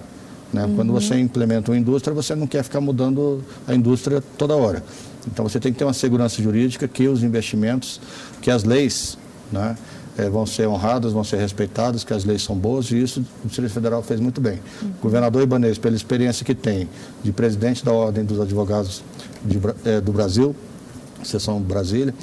Né? 0.52 0.66
Uhum. 0.66 0.76
Quando 0.76 0.92
você 0.92 1.18
implementa 1.18 1.70
uma 1.70 1.78
indústria, 1.78 2.14
você 2.14 2.34
não 2.34 2.46
quer 2.46 2.62
ficar 2.62 2.80
mudando 2.80 3.42
a 3.66 3.74
indústria 3.74 4.22
toda 4.36 4.54
hora. 4.54 4.84
Então, 5.26 5.48
você 5.48 5.60
tem 5.60 5.72
que 5.72 5.78
ter 5.78 5.84
uma 5.84 5.92
segurança 5.92 6.42
jurídica 6.42 6.88
que 6.88 7.06
os 7.08 7.22
investimentos, 7.22 8.00
que 8.40 8.50
as 8.50 8.64
leis 8.64 9.16
né, 9.50 9.76
é, 10.16 10.28
vão 10.28 10.44
ser 10.44 10.66
honradas, 10.66 11.12
vão 11.12 11.24
ser 11.24 11.36
respeitadas, 11.36 12.04
que 12.04 12.12
as 12.12 12.24
leis 12.24 12.42
são 12.42 12.56
boas, 12.56 12.90
e 12.90 13.02
isso 13.02 13.24
o 13.44 13.46
Distrito 13.46 13.72
Federal 13.72 14.02
fez 14.02 14.20
muito 14.20 14.40
bem. 14.40 14.60
Uhum. 14.82 14.88
O 14.98 15.02
governador 15.02 15.42
Ibanez, 15.42 15.78
pela 15.78 15.96
experiência 15.96 16.44
que 16.44 16.54
tem 16.54 16.88
de 17.22 17.32
presidente 17.32 17.84
da 17.84 17.92
Ordem 17.92 18.24
dos 18.24 18.40
Advogados 18.40 19.02
de, 19.44 19.60
é, 19.84 20.00
do 20.00 20.12
Brasil, 20.12 20.54
seção 21.24 21.60
Brasília, 21.60 22.14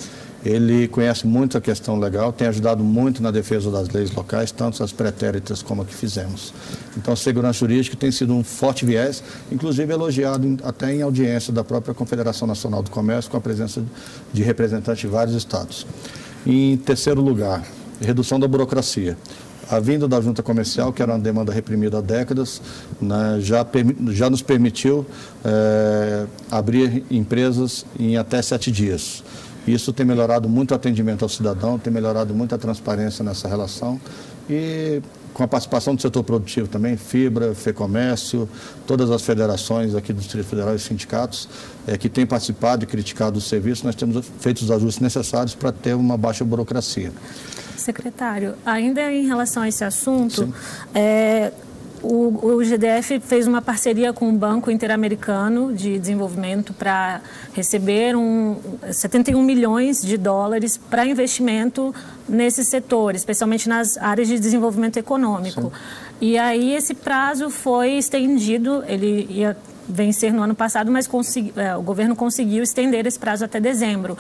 ele 0.46 0.88
conhece 0.88 1.28
muito 1.28 1.58
a 1.58 1.62
questão 1.62 2.00
legal, 2.00 2.32
tem 2.32 2.48
ajudado 2.48 2.84
muito 2.84 3.22
na 3.22 3.30
defesa 3.30 3.70
das 3.70 3.90
leis 3.90 4.12
locais, 4.12 4.52
tanto 4.52 4.82
as 4.84 4.92
pretéritas 4.92 5.62
como 5.62 5.82
a 5.82 5.86
que 5.86 5.94
fizemos. 5.94 6.54
Então, 6.98 7.16
segurança 7.16 7.60
jurídica 7.60 7.98
tem 7.98 8.12
sido 8.12 8.34
um 8.34 8.44
forte 8.44 8.86
viés, 8.86 9.22
inclusive 9.52 9.92
elogiado 9.92 10.58
até 10.64 10.94
em 10.94 11.02
audiência 11.02 11.52
da 11.52 11.64
própria 11.64 11.94
Confederação 11.94 12.48
Nacional 12.48 12.82
do 12.82 12.90
Comércio, 12.90 13.30
com 13.30 13.38
a 13.38 13.42
presença 13.42 13.84
de 14.32 14.42
representantes 14.42 15.02
de 15.02 15.08
vários 15.08 15.36
estados. 15.36 15.86
Em 16.46 16.78
terceiro 16.78 17.22
lugar, 17.22 17.64
redução 18.00 18.40
da 18.40 18.48
burocracia. 18.48 19.18
A 19.70 19.80
vinda 19.80 20.08
da 20.08 20.20
junta 20.20 20.42
comercial, 20.42 20.92
que 20.92 21.00
era 21.00 21.12
uma 21.12 21.20
demanda 21.20 21.54
reprimida 21.54 22.00
há 22.00 22.02
décadas, 22.02 22.60
né, 23.00 23.38
já, 23.40 23.64
já 24.08 24.28
nos 24.28 24.42
permitiu 24.42 25.06
é, 25.46 26.26
abrir 26.50 27.04
empresas 27.12 27.86
em 28.00 28.18
até 28.18 28.42
sete 28.42 28.72
dias. 28.72 29.24
Isso 29.74 29.94
tem 29.94 30.06
melhorado 30.06 30.50
muito 30.50 30.72
o 30.72 30.76
atendimento 30.76 31.24
ao 31.24 31.30
cidadão, 31.30 31.78
tem 31.78 31.92
melhorado 31.92 32.34
muito 32.34 32.56
a 32.56 32.58
transparência 32.58 33.24
nessa 33.24 33.48
relação 33.48 34.00
e 34.50 35.02
com 35.34 35.44
a 35.44 35.48
participação 35.48 35.96
do 35.96 36.02
setor 36.02 36.24
produtivo 36.24 36.68
também, 36.68 36.98
Fibra, 36.98 37.54
FEComércio, 37.54 38.50
todas 38.88 39.12
as 39.12 39.22
federações 39.22 39.96
aqui 39.96 40.12
do 40.12 40.20
Distrito 40.20 40.46
Federal 40.46 40.76
e 40.76 40.80
sindicatos 40.80 41.48
é, 41.88 41.98
que 41.98 42.10
têm 42.10 42.26
participado 42.26 42.84
e 42.84 42.88
criticado 42.88 43.38
o 43.38 43.42
serviço, 43.42 43.86
nós 43.86 43.96
temos 43.96 44.26
feito 44.40 44.62
os 44.62 44.72
ajustes 44.72 45.00
necessários 45.00 45.56
para 45.56 45.72
ter 45.72 45.94
uma 45.94 46.18
baixa 46.18 46.44
burocracia. 46.44 47.12
Secretário, 47.78 48.56
ainda 48.66 49.12
em 49.12 49.26
relação 49.26 49.64
a 49.64 49.70
esse 49.70 49.84
assunto, 49.84 50.54
é, 50.94 51.54
o, 52.02 52.56
o, 52.56 52.64
GDF 52.64 53.20
fez 53.20 53.48
uma 53.48 53.62
parceria 53.62 54.14
com 54.14 54.30
o 54.30 54.34
Banco 54.34 54.72
Interamericano 54.72 55.74
de 55.74 56.00
Desenvolvimento 56.00 56.74
para 56.74 57.22
receber 57.54 58.16
um, 58.16 58.58
71 58.92 59.42
milhões 59.42 60.02
de 60.02 60.18
dólares 60.18 60.78
para 60.78 61.06
investimento 61.06 61.94
nesse 62.28 62.64
setor, 62.64 63.16
especialmente 63.16 63.68
nas 63.68 63.98
áreas 63.98 64.28
de 64.28 64.40
desenvolvimento 64.40 64.98
econômico. 64.98 65.64
Sim. 65.64 65.72
E 66.22 66.38
aí 66.38 66.74
esse 66.74 66.94
prazo 66.94 67.50
foi 67.50 67.94
estendido, 67.94 68.84
ele 68.88 69.28
ia 69.30 69.58
vencer 69.88 70.32
no 70.32 70.44
ano 70.44 70.56
passado, 70.56 70.92
mas 70.92 71.08
consegui, 71.08 71.54
é, 71.56 71.76
o 71.76 71.82
governo 71.82 72.16
conseguiu 72.16 72.64
estender 72.64 73.06
esse 73.08 73.18
prazo 73.18 73.46
até 73.46 73.60
dezembro. 73.60 74.18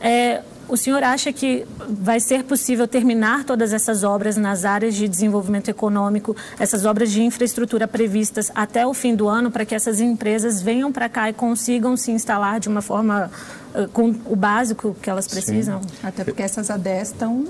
É, 0.00 0.42
o 0.68 0.76
senhor 0.76 1.02
acha 1.02 1.32
que 1.32 1.66
vai 1.88 2.18
ser 2.18 2.44
possível 2.44 2.88
terminar 2.88 3.44
todas 3.44 3.72
essas 3.72 4.02
obras 4.02 4.36
nas 4.36 4.64
áreas 4.64 4.94
de 4.94 5.06
desenvolvimento 5.08 5.68
econômico, 5.68 6.36
essas 6.58 6.84
obras 6.84 7.10
de 7.10 7.22
infraestrutura 7.22 7.86
previstas 7.86 8.50
até 8.54 8.86
o 8.86 8.92
fim 8.92 9.14
do 9.14 9.28
ano, 9.28 9.50
para 9.50 9.64
que 9.64 9.74
essas 9.74 10.00
empresas 10.00 10.60
venham 10.60 10.92
para 10.92 11.08
cá 11.08 11.30
e 11.30 11.32
consigam 11.32 11.96
se 11.96 12.10
instalar 12.10 12.58
de 12.58 12.68
uma 12.68 12.82
forma 12.82 13.30
uh, 13.74 13.88
com 13.88 14.14
o 14.24 14.34
básico 14.34 14.96
que 15.00 15.08
elas 15.08 15.28
precisam? 15.28 15.80
Sim. 15.82 15.88
Até 16.02 16.24
porque 16.24 16.42
essas 16.42 16.70
ADES 16.70 17.08
estão 17.08 17.44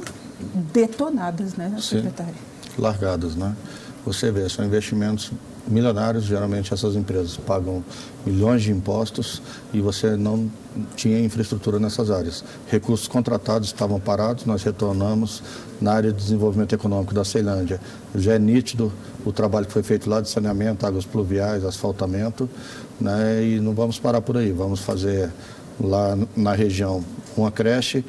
detonadas, 0.72 1.54
né, 1.54 1.74
secretária? 1.80 2.34
Largadas, 2.78 3.34
né? 3.34 3.54
Você 4.04 4.30
vê, 4.30 4.48
são 4.48 4.64
investimentos 4.64 5.32
milionários, 5.68 6.24
geralmente 6.24 6.72
essas 6.72 6.94
empresas 6.94 7.36
pagam 7.36 7.84
milhões 8.24 8.62
de 8.62 8.70
impostos 8.70 9.42
e 9.72 9.80
você 9.80 10.16
não 10.16 10.50
tinha 10.94 11.18
infraestrutura 11.20 11.78
nessas 11.78 12.10
áreas. 12.10 12.44
Recursos 12.68 13.08
contratados 13.08 13.68
estavam 13.68 13.98
parados, 13.98 14.44
nós 14.44 14.62
retornamos 14.62 15.42
na 15.80 15.92
área 15.92 16.12
de 16.12 16.18
desenvolvimento 16.18 16.74
econômico 16.74 17.14
da 17.14 17.24
Ceilândia. 17.24 17.80
Já 18.14 18.34
é 18.34 18.38
nítido 18.38 18.92
o 19.24 19.32
trabalho 19.32 19.66
que 19.66 19.72
foi 19.72 19.82
feito 19.82 20.08
lá 20.08 20.20
de 20.20 20.28
saneamento, 20.28 20.86
águas 20.86 21.04
pluviais, 21.04 21.64
asfaltamento, 21.64 22.48
né? 23.00 23.44
e 23.44 23.60
não 23.60 23.74
vamos 23.74 23.98
parar 23.98 24.20
por 24.20 24.36
aí, 24.36 24.52
vamos 24.52 24.80
fazer 24.80 25.30
lá 25.80 26.16
na 26.36 26.52
região 26.52 27.04
uma 27.36 27.50
creche 27.50 28.04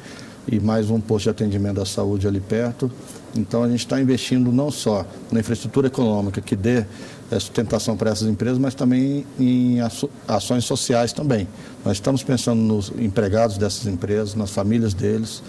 e 0.50 0.58
mais 0.58 0.88
um 0.90 1.00
posto 1.00 1.24
de 1.24 1.30
atendimento 1.30 1.76
da 1.76 1.84
saúde 1.84 2.26
ali 2.26 2.40
perto. 2.40 2.90
Então 3.34 3.62
a 3.62 3.68
gente 3.68 3.80
está 3.80 4.00
investindo 4.00 4.50
não 4.52 4.70
só 4.70 5.06
na 5.30 5.40
infraestrutura 5.40 5.86
econômica 5.86 6.40
que 6.40 6.56
dê 6.56 6.84
é, 7.30 7.38
sustentação 7.38 7.96
para 7.96 8.10
essas 8.10 8.28
empresas, 8.28 8.58
mas 8.58 8.74
também 8.74 9.26
em 9.38 9.78
ações 10.26 10.64
sociais 10.64 11.12
também. 11.12 11.46
Nós 11.84 11.98
estamos 11.98 12.22
pensando 12.22 12.60
nos 12.60 12.90
empregados 12.98 13.58
dessas 13.58 13.86
empresas, 13.86 14.34
nas 14.34 14.50
famílias 14.50 14.94
deles, 14.94 15.42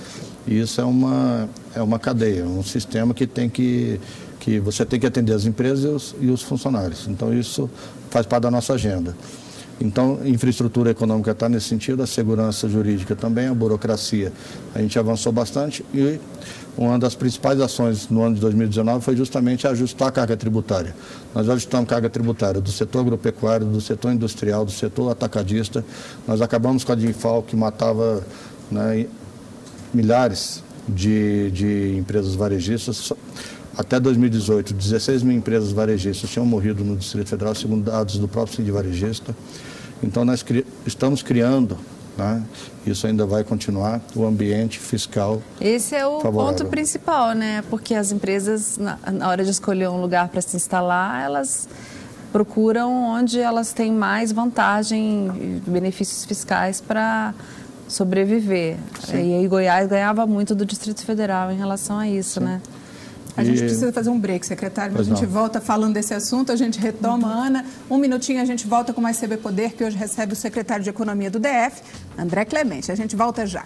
e 0.45 0.59
isso 0.59 0.81
é 0.81 0.83
uma, 0.83 1.49
é 1.75 1.81
uma 1.81 1.97
cadeia, 1.97 2.45
um 2.45 2.63
sistema 2.63 3.13
que 3.13 3.25
tem 3.25 3.49
que, 3.49 3.99
que 4.39 4.59
você 4.59 4.85
tem 4.85 4.99
que 4.99 5.07
atender 5.07 5.33
as 5.33 5.45
empresas 5.45 5.83
e 5.83 5.87
os, 5.87 6.15
e 6.21 6.27
os 6.29 6.41
funcionários. 6.41 7.07
Então 7.07 7.33
isso 7.33 7.69
faz 8.09 8.25
parte 8.25 8.43
da 8.43 8.51
nossa 8.51 8.73
agenda. 8.73 9.15
Então, 9.81 10.19
infraestrutura 10.25 10.91
econômica 10.91 11.31
está 11.31 11.47
nesse 11.47 11.67
sentido, 11.67 12.03
a 12.03 12.07
segurança 12.07 12.67
jurídica 12.67 13.15
também, 13.15 13.47
a 13.47 13.53
burocracia. 13.53 14.33
A 14.75 14.81
gente 14.81 14.99
avançou 14.99 15.31
bastante 15.31 15.85
e 15.93 16.19
uma 16.77 16.97
das 16.97 17.15
principais 17.15 17.59
ações 17.59 18.09
no 18.09 18.23
ano 18.23 18.35
de 18.35 18.41
2019 18.41 19.03
foi 19.03 19.15
justamente 19.15 19.67
ajustar 19.67 20.07
a 20.07 20.11
carga 20.11 20.37
tributária. 20.37 20.95
Nós 21.33 21.49
ajustamos 21.49 21.85
a 21.85 21.89
carga 21.89 22.09
tributária 22.09 22.61
do 22.61 22.71
setor 22.71 23.01
agropecuário, 23.01 23.65
do 23.65 23.81
setor 23.81 24.13
industrial, 24.13 24.65
do 24.65 24.71
setor 24.71 25.11
atacadista. 25.11 25.83
Nós 26.27 26.41
acabamos 26.41 26.83
com 26.83 26.91
a 26.91 26.95
DINFAL, 26.95 27.43
que 27.43 27.55
matava 27.55 28.23
né, 28.71 29.07
milhares 29.93 30.63
de, 30.87 31.51
de 31.51 31.97
empresas 31.97 32.35
varejistas. 32.35 33.11
Até 33.77 33.99
2018, 33.99 34.73
16 34.73 35.23
mil 35.23 35.37
empresas 35.37 35.71
varejistas 35.71 36.29
tinham 36.29 36.45
morrido 36.45 36.83
no 36.83 36.95
Distrito 36.95 37.29
Federal, 37.29 37.55
segundo 37.55 37.89
dados 37.89 38.17
do 38.17 38.27
próprio 38.27 38.55
Sindicato 38.57 38.83
Varejista. 38.83 39.35
Então, 40.03 40.25
nós 40.25 40.43
cri 40.43 40.65
estamos 40.85 41.21
criando, 41.21 41.77
né? 42.19 42.43
isso 42.85 43.07
ainda 43.07 43.25
vai 43.25 43.43
continuar, 43.43 44.01
o 44.15 44.25
ambiente 44.25 44.79
fiscal. 44.79 45.41
Esse 45.59 45.95
é 45.95 46.05
o 46.05 46.19
favorável. 46.19 46.57
ponto 46.57 46.69
principal, 46.69 47.33
né? 47.33 47.63
Porque 47.69 47.93
as 47.93 48.11
empresas, 48.11 48.77
na, 48.77 48.97
hora 49.27 49.43
de 49.43 49.51
escolher 49.51 49.89
um 49.89 50.01
lugar 50.01 50.27
para 50.29 50.41
se 50.41 50.55
instalar, 50.55 51.23
elas 51.23 51.67
procuram 52.31 52.91
onde 52.91 53.39
elas 53.39 53.73
têm 53.73 53.91
mais 53.91 54.31
vantagem, 54.31 55.61
benefícios 55.65 56.25
fiscais 56.25 56.79
para 56.79 57.33
sobreviver. 57.87 58.77
Sim. 59.03 59.31
E 59.31 59.35
aí 59.35 59.47
Goiás 59.47 59.87
ganhava 59.87 60.25
muito 60.27 60.53
do 60.53 60.65
Distrito 60.65 61.03
Federal 61.03 61.51
em 61.51 61.57
relação 61.57 61.97
a 61.97 62.07
isso, 62.07 62.39
Sim. 62.39 62.45
né? 62.45 62.61
A 63.39 63.43
gente 63.43 63.59
precisa 63.59 63.93
fazer 63.93 64.09
um 64.09 64.19
break, 64.19 64.45
secretário. 64.45 64.93
Mas 64.95 65.07
a 65.07 65.09
gente 65.09 65.23
não. 65.23 65.29
volta 65.29 65.61
falando 65.61 65.93
desse 65.93 66.13
assunto, 66.13 66.51
a 66.51 66.55
gente 66.55 66.79
retoma. 66.79 67.27
Ana, 67.27 67.65
um 67.89 67.97
minutinho 67.97 68.41
a 68.41 68.45
gente 68.45 68.67
volta 68.67 68.93
com 68.93 69.01
mais 69.01 69.17
CB 69.19 69.37
Poder, 69.37 69.73
que 69.73 69.83
hoje 69.83 69.97
recebe 69.97 70.33
o 70.33 70.35
secretário 70.35 70.83
de 70.83 70.89
Economia 70.89 71.29
do 71.29 71.39
DF, 71.39 71.81
André 72.17 72.45
Clemente. 72.45 72.91
A 72.91 72.95
gente 72.95 73.15
volta 73.15 73.45
já. 73.45 73.65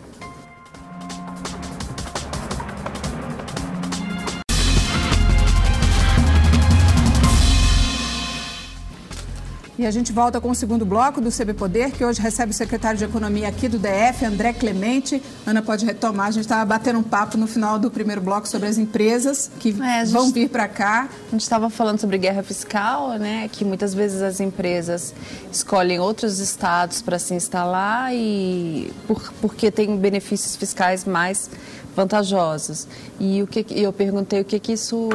E 9.83 9.85
a 9.85 9.91
gente 9.91 10.13
volta 10.13 10.39
com 10.39 10.49
o 10.49 10.55
segundo 10.55 10.85
bloco 10.85 11.19
do 11.19 11.29
CB 11.29 11.55
Poder, 11.55 11.91
que 11.91 12.05
hoje 12.05 12.21
recebe 12.21 12.53
o 12.53 12.55
secretário 12.55 12.97
de 12.97 13.03
Economia 13.03 13.49
aqui 13.49 13.67
do 13.67 13.77
DF, 13.77 14.23
André 14.23 14.53
Clemente. 14.53 15.21
Ana 15.45 15.61
pode 15.61 15.85
retomar. 15.85 16.27
A 16.27 16.31
gente 16.31 16.45
estava 16.45 16.63
batendo 16.63 16.99
um 16.99 17.03
papo 17.03 17.37
no 17.37 17.47
final 17.47 17.77
do 17.77 17.91
primeiro 17.91 18.21
bloco 18.21 18.47
sobre 18.47 18.69
as 18.69 18.77
empresas 18.77 19.51
que 19.59 19.75
é, 19.83 20.05
vão 20.05 20.31
vir 20.31 20.47
para 20.47 20.69
cá. 20.69 21.09
A 21.27 21.31
gente 21.31 21.41
estava 21.41 21.69
falando 21.69 21.99
sobre 21.99 22.17
guerra 22.17 22.41
fiscal, 22.43 23.19
né? 23.19 23.49
Que 23.51 23.65
muitas 23.65 23.93
vezes 23.93 24.21
as 24.21 24.39
empresas 24.39 25.13
escolhem 25.51 25.99
outros 25.99 26.39
estados 26.39 27.01
para 27.01 27.19
se 27.19 27.33
instalar 27.33 28.15
e 28.15 28.89
por, 29.05 29.33
porque 29.41 29.69
tem 29.69 29.97
benefícios 29.97 30.55
fiscais 30.55 31.03
mais 31.03 31.49
vantajosos. 31.93 32.87
E 33.19 33.43
o 33.43 33.47
que 33.47 33.65
eu 33.69 33.91
perguntei 33.91 34.39
o 34.39 34.45
que 34.45 34.61
que 34.61 34.71
isso 34.71 35.09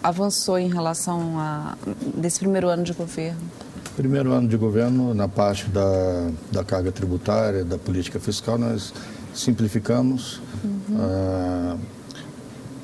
avançou 0.00 0.60
em 0.60 0.68
relação 0.68 1.40
a 1.40 1.76
desse 2.14 2.38
primeiro 2.38 2.68
ano 2.68 2.84
de 2.84 2.92
governo. 2.92 3.65
Primeiro 3.96 4.30
ano 4.32 4.46
de 4.46 4.58
governo, 4.58 5.14
na 5.14 5.26
parte 5.26 5.70
da, 5.70 6.28
da 6.52 6.62
carga 6.62 6.92
tributária, 6.92 7.64
da 7.64 7.78
política 7.78 8.20
fiscal, 8.20 8.58
nós 8.58 8.92
simplificamos, 9.32 10.38
uhum. 10.62 10.96
uh, 10.96 11.78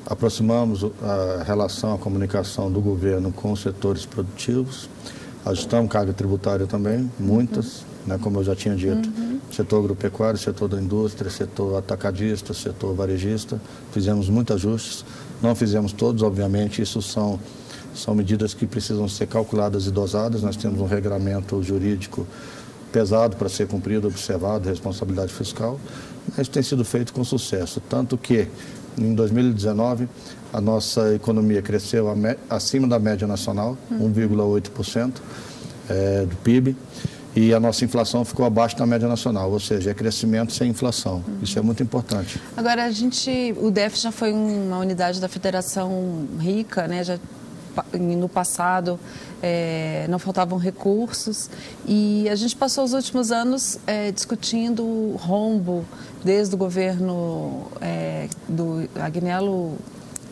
aproximamos 0.07 0.83
a 1.03 1.43
relação, 1.43 1.93
a 1.93 1.99
comunicação 1.99 2.71
do 2.71 2.81
governo 2.81 3.31
com 3.31 3.51
os 3.51 3.61
setores 3.61 4.07
produtivos, 4.07 4.89
ajustamos 5.45 5.91
carga 5.91 6.13
tributária 6.13 6.65
também, 6.65 7.11
muitas, 7.19 7.81
uhum. 7.81 7.85
né, 8.07 8.19
como 8.19 8.39
eu 8.39 8.43
já 8.43 8.55
tinha 8.55 8.75
dito, 8.75 9.07
uhum. 9.15 9.39
setor 9.51 9.83
agropecuário, 9.83 10.39
setor 10.39 10.67
da 10.67 10.81
indústria, 10.81 11.29
setor 11.29 11.77
atacadista, 11.77 12.55
setor 12.55 12.95
varejista, 12.95 13.61
fizemos 13.91 14.29
muitos 14.29 14.55
ajustes, 14.55 15.05
não 15.43 15.53
fizemos 15.53 15.93
todos, 15.93 16.23
obviamente, 16.23 16.81
isso 16.81 17.03
são 17.03 17.39
são 17.95 18.15
medidas 18.15 18.53
que 18.53 18.65
precisam 18.65 19.07
ser 19.07 19.27
calculadas 19.27 19.87
e 19.87 19.91
dosadas. 19.91 20.41
Nós 20.41 20.55
temos 20.55 20.79
um 20.79 20.85
regramento 20.85 21.61
jurídico 21.61 22.27
pesado 22.91 23.35
para 23.35 23.49
ser 23.49 23.67
cumprido, 23.67 24.07
observado, 24.07 24.69
responsabilidade 24.69 25.33
fiscal. 25.33 25.79
Isso 26.37 26.51
tem 26.51 26.63
sido 26.63 26.85
feito 26.85 27.11
com 27.11 27.23
sucesso, 27.23 27.81
tanto 27.89 28.17
que 28.17 28.47
em 28.97 29.13
2019 29.13 30.07
a 30.53 30.61
nossa 30.61 31.13
economia 31.15 31.61
cresceu 31.61 32.07
acima 32.49 32.87
da 32.87 32.99
média 32.99 33.27
nacional, 33.27 33.75
1,8% 33.91 35.13
é, 35.89 36.25
do 36.25 36.35
PIB, 36.37 36.75
e 37.35 37.51
a 37.51 37.59
nossa 37.59 37.83
inflação 37.83 38.23
ficou 38.23 38.45
abaixo 38.45 38.77
da 38.77 38.85
média 38.85 39.07
nacional, 39.07 39.51
ou 39.51 39.59
seja, 39.59 39.89
é 39.89 39.93
crescimento 39.93 40.53
sem 40.53 40.69
inflação. 40.69 41.23
Isso 41.41 41.57
é 41.57 41.61
muito 41.63 41.81
importante. 41.81 42.39
Agora 42.55 42.85
a 42.85 42.91
gente, 42.91 43.55
o 43.57 43.71
DEF 43.71 43.97
já 43.99 44.11
foi 44.11 44.31
uma 44.31 44.77
unidade 44.77 45.19
da 45.19 45.27
Federação 45.27 46.27
rica, 46.39 46.87
né? 46.87 47.03
Já 47.03 47.17
no 47.93 48.29
passado 48.29 48.99
é, 49.41 50.05
não 50.09 50.19
faltavam 50.19 50.57
recursos 50.57 51.49
e 51.85 52.27
a 52.29 52.35
gente 52.35 52.55
passou 52.55 52.83
os 52.83 52.93
últimos 52.93 53.31
anos 53.31 53.79
é, 53.87 54.11
discutindo 54.11 54.83
o 54.83 55.15
rombo 55.19 55.85
desde 56.23 56.55
o 56.55 56.57
governo 56.57 57.67
é, 57.81 58.27
do 58.47 58.87
Agnello, 58.95 59.77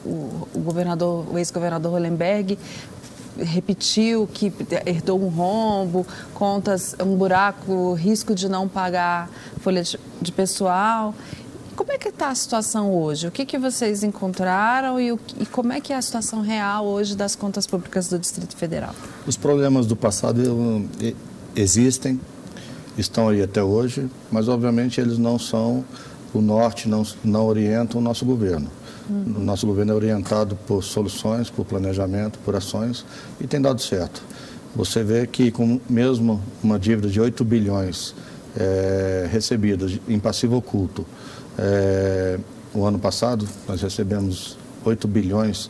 o, 0.05 0.47
o 0.53 0.59
governador, 0.59 1.25
o 1.31 1.37
ex-governador 1.37 1.91
Hollenberg 1.91 2.57
repetiu 3.37 4.27
que 4.27 4.51
herdou 4.85 5.21
um 5.21 5.29
rombo, 5.29 6.05
contas, 6.33 6.95
um 6.99 7.15
buraco, 7.15 7.93
risco 7.93 8.35
de 8.35 8.49
não 8.49 8.67
pagar 8.67 9.29
folha 9.59 9.83
de 10.21 10.31
pessoal. 10.31 11.13
Como 11.75 11.91
é 11.91 11.97
que 11.97 12.09
está 12.09 12.29
a 12.29 12.35
situação 12.35 12.93
hoje? 12.93 13.27
O 13.27 13.31
que, 13.31 13.45
que 13.45 13.57
vocês 13.57 14.03
encontraram 14.03 14.99
e, 14.99 15.11
o, 15.11 15.19
e, 15.39 15.45
como 15.45 15.71
é 15.73 15.79
que 15.79 15.93
é 15.93 15.95
a 15.95 16.01
situação 16.01 16.41
real 16.41 16.85
hoje 16.85 17.15
das 17.15 17.35
contas 17.35 17.65
públicas 17.65 18.07
do 18.07 18.19
Distrito 18.19 18.55
Federal? 18.55 18.93
Os 19.25 19.37
problemas 19.37 19.85
do 19.85 19.95
passado 19.95 20.41
existem, 21.55 22.19
estão 22.97 23.29
aí 23.29 23.41
até 23.41 23.63
hoje, 23.63 24.09
mas 24.31 24.47
obviamente 24.47 24.99
eles 24.99 25.17
não 25.17 25.39
são 25.39 25.85
o 26.33 26.41
norte, 26.41 26.87
não, 26.87 27.05
não 27.23 27.45
orientam 27.45 27.99
o 27.99 28.03
nosso 28.03 28.25
governo. 28.25 28.69
Uhum. 29.09 29.35
O 29.37 29.39
nosso 29.39 29.65
governo 29.65 29.93
é 29.93 29.95
orientado 29.95 30.55
por 30.67 30.83
soluções, 30.83 31.49
por 31.49 31.65
planejamento, 31.65 32.39
por 32.39 32.55
ações 32.55 33.05
e 33.39 33.47
tem 33.47 33.61
dado 33.61 33.81
certo. 33.81 34.21
Você 34.75 35.03
vê 35.03 35.27
que 35.27 35.51
com 35.51 35.79
mesmo 35.89 36.41
uma 36.63 36.79
dívida 36.79 37.09
de 37.09 37.19
8 37.19 37.43
bilhões 37.43 38.15
é, 38.55 39.27
recebidas 39.29 39.99
em 40.07 40.19
passivo 40.19 40.55
oculto, 40.57 41.05
é, 41.57 42.39
o 42.73 42.85
ano 42.85 42.99
passado, 42.99 43.47
nós 43.67 43.81
recebemos 43.81 44.57
8 44.85 45.07
bilhões 45.07 45.69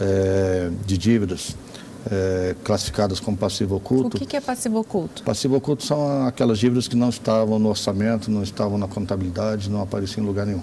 é, 0.00 0.70
de 0.86 0.96
dívidas 0.96 1.56
é, 2.10 2.54
classificadas 2.64 3.20
como 3.20 3.36
passivo 3.36 3.76
oculto. 3.76 4.16
O 4.16 4.20
que, 4.20 4.26
que 4.26 4.36
é 4.36 4.40
passivo 4.40 4.78
oculto? 4.78 5.22
Passivo 5.22 5.56
oculto 5.56 5.84
são 5.84 6.26
aquelas 6.26 6.58
dívidas 6.58 6.88
que 6.88 6.96
não 6.96 7.08
estavam 7.08 7.58
no 7.58 7.68
orçamento, 7.68 8.30
não 8.30 8.42
estavam 8.42 8.78
na 8.78 8.88
contabilidade, 8.88 9.68
não 9.68 9.82
apareciam 9.82 10.24
em 10.24 10.26
lugar 10.26 10.46
nenhum. 10.46 10.62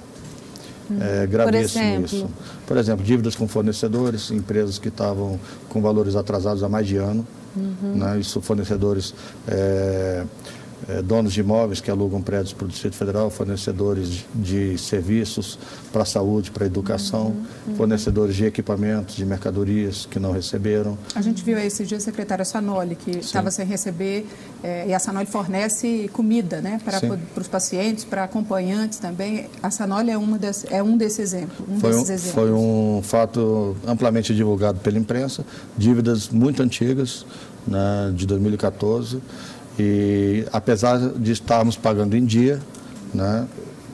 Hum. 0.89 0.97
É 1.01 1.27
gravíssimo 1.27 2.05
isso. 2.05 2.29
Por 2.65 2.77
exemplo, 2.77 3.05
dívidas 3.05 3.35
com 3.35 3.47
fornecedores, 3.47 4.31
empresas 4.31 4.79
que 4.79 4.87
estavam 4.87 5.39
com 5.69 5.81
valores 5.81 6.15
atrasados 6.15 6.63
há 6.63 6.69
mais 6.69 6.87
de 6.87 6.97
ano. 6.97 7.27
Uhum. 7.55 7.95
Né? 7.95 8.19
Isso, 8.19 8.39
fornecedores 8.39 9.13
é, 9.47 10.23
donos 11.03 11.33
de 11.33 11.41
imóveis 11.41 11.81
que 11.81 11.91
alugam 11.91 12.21
prédios 12.21 12.53
para 12.53 12.65
o 12.65 12.67
Distrito 12.67 12.95
Federal, 12.95 13.29
fornecedores 13.29 14.25
de 14.33 14.77
serviços 14.77 15.59
para 15.91 16.03
a 16.03 16.05
saúde, 16.05 16.49
para 16.49 16.63
a 16.63 16.67
educação, 16.67 17.27
uhum, 17.27 17.45
uhum. 17.67 17.75
fornecedores 17.75 18.35
de 18.35 18.45
equipamentos, 18.45 19.15
de 19.15 19.25
mercadorias 19.25 20.05
que 20.05 20.19
não 20.19 20.31
receberam. 20.31 20.97
A 21.13 21.21
gente 21.21 21.43
viu 21.43 21.57
aí 21.57 21.67
esses 21.67 21.87
dias, 21.87 22.03
secretária 22.03 22.45
Sanoli, 22.45 22.95
que 22.95 23.17
estava 23.17 23.51
sem 23.51 23.65
receber, 23.65 24.25
é, 24.63 24.87
e 24.87 24.93
a 24.93 24.99
Sanoli 24.99 25.25
fornece 25.25 26.09
comida 26.13 26.61
né, 26.61 26.79
para, 26.83 27.01
para 27.01 27.41
os 27.41 27.47
pacientes, 27.47 28.05
para 28.05 28.23
acompanhantes 28.23 28.99
também. 28.99 29.49
A 29.61 29.69
Sanoli 29.69 30.11
é, 30.11 30.17
uma 30.17 30.37
desse, 30.37 30.73
é 30.73 30.81
um 30.81 30.95
desses 30.95 31.19
exemplos. 31.19 31.67
Um 31.67 31.79
foi, 31.79 31.91
desses 31.91 32.09
um, 32.09 32.13
exemplos. 32.13 32.33
foi 32.33 32.51
um 32.51 33.01
fato 33.03 33.75
amplamente 33.85 34.33
divulgado 34.33 34.79
pela 34.79 34.97
imprensa, 34.97 35.45
dívidas 35.77 36.29
muito 36.29 36.63
antigas, 36.63 37.25
né, 37.67 38.13
de 38.15 38.25
2014 38.25 39.21
e 39.77 40.45
apesar 40.51 40.97
de 40.97 41.31
estarmos 41.31 41.75
pagando 41.75 42.15
em 42.15 42.25
dia, 42.25 42.59
né, 43.13 43.47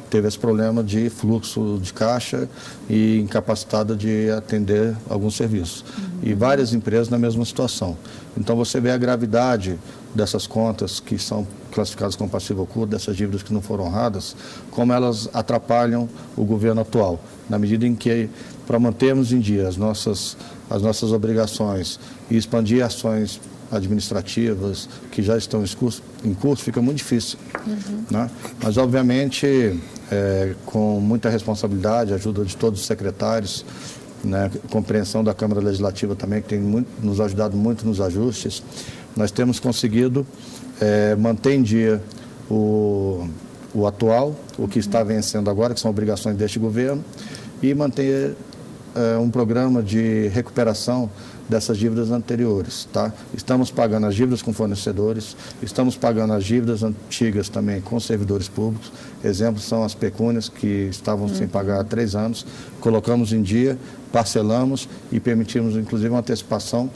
teve 0.10 0.28
esse 0.28 0.38
problema 0.38 0.84
de 0.84 1.10
fluxo 1.10 1.80
de 1.82 1.92
caixa 1.92 2.48
e 2.88 3.20
incapacitada 3.20 3.96
de 3.96 4.30
atender 4.30 4.96
alguns 5.10 5.36
serviços. 5.36 5.84
Uhum. 5.98 6.04
E 6.22 6.34
várias 6.36 6.72
empresas 6.72 7.10
na 7.10 7.18
mesma 7.18 7.44
situação. 7.44 7.98
Então 8.38 8.56
você 8.56 8.80
vê 8.80 8.92
a 8.92 8.98
gravidade 8.98 9.80
dessas 10.14 10.46
contas 10.46 11.00
que 11.00 11.18
são 11.18 11.48
classificadas 11.72 12.16
como 12.16 12.30
passivo 12.30 12.62
oculto, 12.62 12.92
dessas 12.92 13.18
dívidas 13.18 13.42
que 13.42 13.52
não 13.52 13.62
foram 13.62 13.86
honradas, 13.86 14.36
como 14.70 14.94
elas 14.94 15.28
atrapalham 15.34 16.08
o 16.38 16.46
governo 16.46 16.82
atual, 16.82 17.20
na 17.50 17.58
medida 17.58 17.88
em 17.88 17.96
que 17.96 18.30
para 18.68 18.80
mantermos 18.80 19.34
em 19.34 19.40
dia 19.40 19.68
as 19.68 19.78
nossas, 19.78 20.38
as 20.70 20.84
nossas 20.84 21.12
obrigações 21.12 22.00
e 22.30 22.38
expandir 22.38 22.86
ações 22.86 23.42
administrativas 23.74 24.88
que 25.12 25.22
já 25.22 25.38
estão 25.38 25.64
em 25.64 25.68
curso, 25.68 26.02
em 26.24 26.34
curso 26.34 26.64
fica 26.64 26.82
muito 26.82 26.98
difícil. 26.98 27.38
Uhum. 27.66 28.04
Né? 28.10 28.30
Mas, 28.62 28.78
obviamente, 28.78 29.80
é, 30.12 30.54
com 30.66 31.00
muita 31.00 31.30
responsabilidade, 31.30 32.14
ajuda 32.14 32.46
de 32.46 32.56
todos 32.56 32.82
os 32.82 32.86
secretários, 32.86 33.66
né, 34.24 34.50
compreensão 34.70 35.24
da 35.24 35.34
Câmara 35.34 35.60
Legislativa 35.60 36.16
também, 36.16 36.42
que 36.42 36.50
tem 36.50 36.60
muito, 36.60 36.88
nos 37.02 37.20
ajudado 37.20 37.58
muito 37.58 37.86
nos 37.86 38.00
ajustes, 38.00 38.64
nós 39.16 39.32
temos 39.32 39.60
conseguido 39.60 40.26
é, 40.80 41.16
manter 41.16 41.54
em 41.54 41.62
dia 41.62 42.02
o, 42.50 43.28
o 43.74 43.86
atual, 43.86 44.36
o 44.58 44.68
que 44.68 44.80
está 44.80 45.04
vencendo 45.04 45.50
agora, 45.50 45.74
que 45.74 45.80
são 45.80 45.92
obrigações 45.92 46.38
deste 46.38 46.58
governo, 46.58 47.04
e 47.62 47.74
manter 47.74 48.36
é, 48.96 49.18
um 49.18 49.30
programa 49.30 49.82
de 49.82 50.28
recuperação 50.30 51.10
dessas 51.48 51.78
dívidas 51.78 52.12
anteriores. 52.12 52.88
Tá? 52.92 53.14
Estamos 53.34 53.72
pagando 53.72 54.08
as 54.08 54.16
dívidas 54.16 54.42
com 54.42 54.54
fornecedores, 54.54 55.36
estamos 55.62 55.96
pagando 55.96 56.34
as 56.34 56.44
dívidas 56.44 56.84
antigas 56.84 57.50
também 57.50 57.82
com 57.82 58.00
servidores 58.00 58.48
públicos. 58.48 58.92
Exemplos 59.24 59.64
são 59.64 59.84
as 59.84 59.94
pecúnias 59.94 60.50
que 60.50 60.88
estavam 60.90 61.28
sem 61.30 61.48
pagar 61.48 61.82
há 61.82 61.84
três 61.84 62.16
anos. 62.16 62.46
Colocamos 62.80 63.34
em 63.34 63.42
dia, 63.42 63.78
parcelamos 64.12 64.88
e 65.12 65.20
permitimos 65.20 65.76
inclusive 65.76 66.10
uma 66.10 66.20
antecipação 66.20 66.90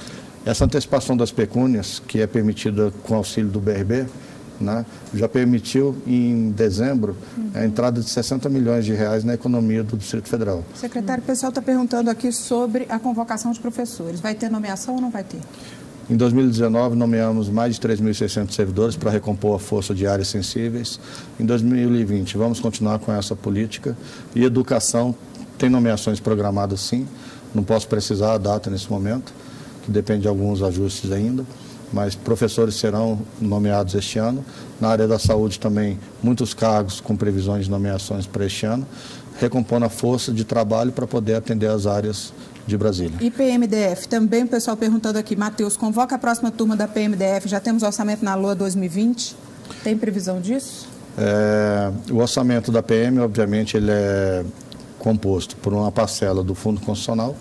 Essa 0.45 0.63
antecipação 0.63 1.17
das 1.17 1.29
pecúnias, 1.29 2.01
que 2.07 2.21
é 2.21 2.27
permitida 2.27 2.93
com 3.03 3.15
auxílio 3.15 3.49
do 3.49 3.59
BRB, 3.59 4.05
né, 4.59 4.85
já 5.13 5.27
permitiu 5.27 5.95
em 6.05 6.51
dezembro 6.51 7.15
a 7.53 7.65
entrada 7.65 8.01
de 8.01 8.09
60 8.09 8.49
milhões 8.49 8.85
de 8.85 8.93
reais 8.93 9.23
na 9.23 9.33
economia 9.33 9.83
do 9.83 9.97
Distrito 9.97 10.27
Federal. 10.27 10.63
Secretário, 10.75 11.23
o 11.23 11.25
pessoal 11.25 11.49
está 11.49 11.61
perguntando 11.61 12.09
aqui 12.09 12.31
sobre 12.31 12.85
a 12.89 12.99
convocação 12.99 13.51
de 13.51 13.59
professores. 13.59 14.19
Vai 14.19 14.35
ter 14.35 14.49
nomeação 14.49 14.95
ou 14.95 15.01
não 15.01 15.09
vai 15.09 15.23
ter? 15.23 15.39
Em 16.09 16.15
2019, 16.15 16.95
nomeamos 16.95 17.49
mais 17.49 17.75
de 17.75 17.81
3.600 17.81 18.51
servidores 18.51 18.95
para 18.95 19.11
recompor 19.11 19.55
a 19.55 19.59
força 19.59 19.93
de 19.93 20.07
áreas 20.07 20.29
sensíveis. 20.29 20.99
Em 21.37 21.45
2020, 21.45 22.37
vamos 22.37 22.59
continuar 22.61 22.99
com 22.99 23.11
essa 23.11 23.35
política. 23.35 23.97
E 24.33 24.43
educação 24.43 25.13
tem 25.57 25.69
nomeações 25.69 26.19
programadas, 26.19 26.79
sim. 26.79 27.05
Não 27.53 27.61
posso 27.61 27.87
precisar 27.89 28.33
a 28.33 28.37
data 28.37 28.69
nesse 28.69 28.89
momento, 28.89 29.33
que 29.83 29.91
depende 29.91 30.21
de 30.21 30.27
alguns 30.29 30.61
ajustes 30.63 31.11
ainda 31.11 31.45
mas 31.91 32.15
professores 32.15 32.75
serão 32.75 33.19
nomeados 33.39 33.95
este 33.95 34.19
ano. 34.19 34.43
Na 34.79 34.89
área 34.89 35.07
da 35.07 35.17
saúde 35.17 35.59
também, 35.59 35.99
muitos 36.21 36.53
cargos 36.53 36.99
com 36.99 37.15
previsões 37.15 37.65
de 37.65 37.71
nomeações 37.71 38.25
para 38.25 38.45
este 38.45 38.65
ano, 38.65 38.85
recompondo 39.39 39.85
a 39.85 39.89
força 39.89 40.31
de 40.31 40.43
trabalho 40.43 40.91
para 40.91 41.07
poder 41.07 41.35
atender 41.35 41.69
as 41.69 41.85
áreas 41.85 42.33
de 42.65 42.77
Brasília. 42.77 43.17
E 43.21 43.31
PMDF, 43.31 44.07
também 44.07 44.43
o 44.43 44.47
pessoal 44.47 44.75
perguntando 44.75 45.17
aqui, 45.17 45.35
Matheus, 45.35 45.77
convoca 45.77 46.15
a 46.15 46.19
próxima 46.19 46.51
turma 46.51 46.75
da 46.75 46.87
PMDF, 46.87 47.47
já 47.47 47.59
temos 47.59 47.81
orçamento 47.81 48.23
na 48.23 48.35
LOA 48.35 48.53
2020? 48.55 49.35
Tem 49.83 49.97
previsão 49.97 50.41
disso? 50.41 50.87
É, 51.17 51.91
o 52.11 52.17
orçamento 52.17 52.71
da 52.71 52.83
PM, 52.83 53.19
obviamente, 53.19 53.77
ele 53.77 53.89
é 53.89 54.43
composto 54.99 55.55
por 55.57 55.73
uma 55.73 55.91
parcela 55.91 56.43
do 56.43 56.53
Fundo 56.53 56.81
Constitucional, 56.81 57.35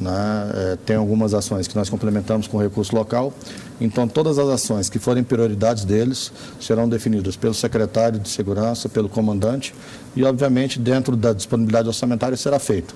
né? 0.00 0.50
É, 0.54 0.78
tem 0.84 0.96
algumas 0.96 1.34
ações 1.34 1.66
que 1.66 1.76
nós 1.76 1.88
complementamos 1.88 2.46
com 2.46 2.58
recurso 2.58 2.94
local. 2.94 3.32
Então, 3.80 4.06
todas 4.06 4.38
as 4.38 4.48
ações 4.48 4.88
que 4.88 4.98
forem 4.98 5.22
prioridades 5.22 5.84
deles 5.84 6.32
serão 6.60 6.88
definidas 6.88 7.36
pelo 7.36 7.54
secretário 7.54 8.18
de 8.18 8.28
Segurança, 8.28 8.88
pelo 8.88 9.08
comandante 9.08 9.74
e, 10.14 10.24
obviamente, 10.24 10.78
dentro 10.78 11.16
da 11.16 11.32
disponibilidade 11.32 11.88
orçamentária 11.88 12.36
será 12.36 12.58
feito. 12.58 12.94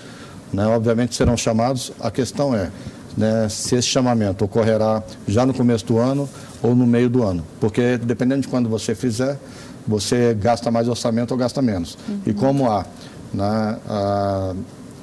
Né? 0.53 0.67
Obviamente 0.67 1.15
serão 1.15 1.37
chamados. 1.37 1.93
A 2.01 2.11
questão 2.11 2.55
é 2.55 2.71
né, 3.17 3.49
se 3.49 3.77
esse 3.77 3.89
chamamento 3.89 4.45
ocorrerá 4.45 5.03
já 5.27 5.45
no 5.45 5.55
começo 5.55 5.85
do 5.87 5.99
ano 5.99 6.29
ou 6.63 6.75
no 6.75 6.87
meio 6.87 7.09
do 7.09 7.23
ano. 7.23 7.45
Porque, 7.61 7.97
dependendo 7.99 8.43
de 8.43 8.49
quando 8.49 8.69
você 8.69 8.95
fizer, 8.95 9.39
você 9.87 10.35
gasta 10.35 10.71
mais 10.71 10.89
orçamento 10.89 11.33
ou 11.33 11.37
gasta 11.37 11.61
menos. 11.61 11.99
Uhum. 12.09 12.21
E 12.27 12.33
como 12.33 12.71
há 12.71 12.85
né, 13.33 13.79
a, 13.89 14.55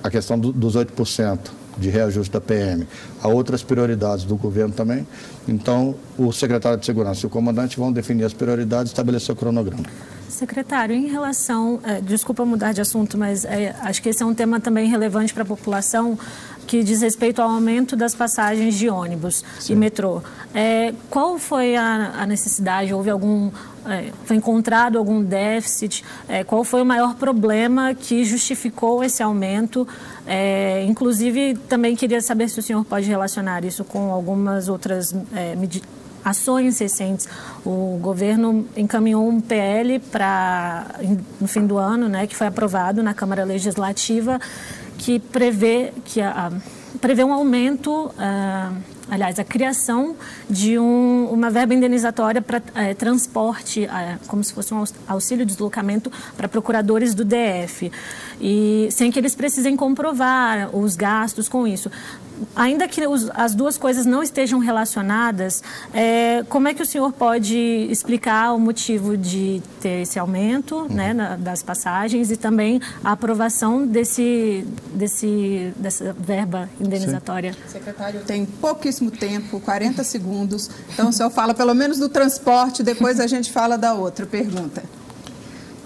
a 0.04 0.10
questão 0.10 0.40
do, 0.40 0.52
dos 0.52 0.76
8%, 0.76 1.40
de 1.80 1.90
reajuste 1.90 2.32
da 2.32 2.42
PM, 2.42 2.88
a 3.22 3.28
outras 3.28 3.64
prioridades 3.64 4.26
do 4.26 4.36
governo 4.36 4.74
também. 4.74 5.08
Então, 5.48 5.96
o 6.18 6.32
secretário 6.32 6.78
de 6.78 6.86
Segurança 6.86 7.26
e 7.26 7.28
o 7.28 7.30
comandante 7.30 7.78
vão 7.78 7.92
definir 7.92 8.26
as 8.26 8.34
prioridades 8.34 8.92
e 8.92 8.94
estabelecer 8.94 9.34
o 9.34 9.36
cronograma. 9.36 9.84
Secretário, 10.28 10.96
em 10.96 11.08
relação, 11.08 11.80
é, 11.84 12.00
desculpa 12.00 12.46
mudar 12.46 12.72
de 12.72 12.80
assunto, 12.80 13.18
mas 13.18 13.44
é, 13.44 13.76
acho 13.82 14.02
que 14.02 14.10
esse 14.10 14.22
é 14.22 14.26
um 14.26 14.34
tema 14.34 14.60
também 14.60 14.88
relevante 14.88 15.34
para 15.34 15.44
a 15.44 15.46
população 15.46 16.18
que 16.70 16.84
diz 16.84 17.02
respeito 17.02 17.42
ao 17.42 17.50
aumento 17.50 17.96
das 17.96 18.14
passagens 18.14 18.76
de 18.76 18.88
ônibus 18.88 19.44
Sim. 19.60 19.74
e 19.74 19.76
metrô. 19.76 20.22
É, 20.54 20.94
qual 21.10 21.40
foi 21.40 21.76
a, 21.76 22.14
a, 22.20 22.28
necessidade? 22.28 22.94
Houve 22.94 23.10
algum, 23.10 23.50
é, 23.90 24.12
foi 24.26 24.36
encontrado 24.36 24.98
algum 24.98 25.24
déficit? 25.24 26.04
É, 26.28 26.44
qual 26.44 26.64
foi 26.64 26.82
o 26.82 26.86
maior 26.86 27.16
problema 27.16 27.94
que 27.94 28.24
justificou 28.24 29.04
esse 29.04 29.22
aumento? 29.24 29.88
É, 30.26 30.84
inclusive, 30.86 31.56
também 31.68 31.96
queria 31.96 32.22
saber 32.22 32.50
se 32.50 32.60
o 32.60 32.64
senhor 32.64 32.86
pode 32.86 33.08
relacionar 33.08 33.66
isso 33.66 33.84
com 33.84 34.12
algumas 34.12 34.68
outras 34.68 35.14
é, 35.34 35.56
ações 36.24 36.80
recentes. 36.80 37.28
O 37.66 37.98
governo 38.02 38.66
encaminhou 38.76 39.28
um 39.28 39.42
PL 39.42 40.00
para 40.00 40.86
no 41.40 41.48
fim 41.48 41.66
do 41.66 41.78
ano, 41.78 42.08
né, 42.08 42.28
que 42.28 42.36
foi 42.36 42.48
aprovado 42.48 43.02
na 43.02 43.14
Câmara 43.14 43.44
Legislativa, 43.44 44.40
que 44.98 45.20
prevê 45.20 45.92
que 46.06 46.22
a, 46.22 46.52
prevê 47.00 47.24
um 47.24 47.34
aumento 47.34 48.08
uh, 48.08 48.76
aliás, 49.10 49.40
a 49.40 49.44
criação 49.44 50.16
de 50.50 50.78
um, 50.78 51.26
uma 51.32 51.50
verba 51.50 51.74
indenizatória 51.74 52.42
para 52.42 52.62
é, 52.76 52.94
transporte, 52.94 53.86
é, 53.86 54.18
como 54.28 54.44
se 54.44 54.54
fosse 54.54 54.74
um 54.74 54.84
auxílio 55.08 55.46
de 55.46 55.54
deslocamento 55.54 56.12
para 56.38 56.48
procuradores 56.48 57.16
do 57.16 57.26
DF, 57.26 57.92
e 58.40 58.88
sem 58.92 59.12
que 59.12 59.20
eles 59.20 59.36
precisem 59.36 59.76
comprovar 59.76 60.76
os 60.76 60.96
gastos 60.96 61.50
com 61.50 61.68
isso. 61.68 61.92
Ainda 62.56 62.88
que 62.88 63.06
os, 63.08 63.30
as 63.34 63.56
duas 63.56 63.78
coisas 63.78 64.06
não 64.06 64.22
estejam 64.22 64.60
relacionadas, 64.60 65.64
é, 65.94 66.44
como 66.50 66.68
é 66.68 66.74
que 66.74 66.82
o 66.82 66.86
senhor 66.86 67.12
pode 67.12 67.58
explicar 67.90 68.54
o 68.54 68.60
motivo 68.60 69.18
de 69.18 69.62
ter 69.82 70.02
esse 70.02 70.20
aumento 70.20 70.76
uhum. 70.76 70.88
né, 70.88 71.14
na, 71.14 71.36
das 71.36 71.64
passagens 71.64 72.32
e 72.32 72.38
também 72.38 72.82
a 73.04 73.12
aprovação 73.12 73.86
desse, 73.86 74.66
desse, 74.94 75.74
dessa 75.78 76.16
verba 76.20 76.70
indenizatória? 76.80 77.54
Sim. 77.54 77.60
Secretário, 77.80 78.22
tem 78.22 78.46
pouquíssimo 78.46 79.00
pouquíssimo 79.00 79.12
tempo, 79.12 79.60
40 79.60 80.04
segundos. 80.04 80.70
Então, 80.94 81.10
o 81.10 81.14
senhor 81.14 81.30
fala 81.30 81.54
pelo 81.54 81.74
menos 81.74 81.98
do 81.98 82.10
transporte, 82.10 82.84
depois 82.84 83.20
a 83.20 83.28
gente 83.28 83.52
fala 83.52 83.78
da 83.78 83.94
outra 83.94 84.26
pergunta. 84.26 84.84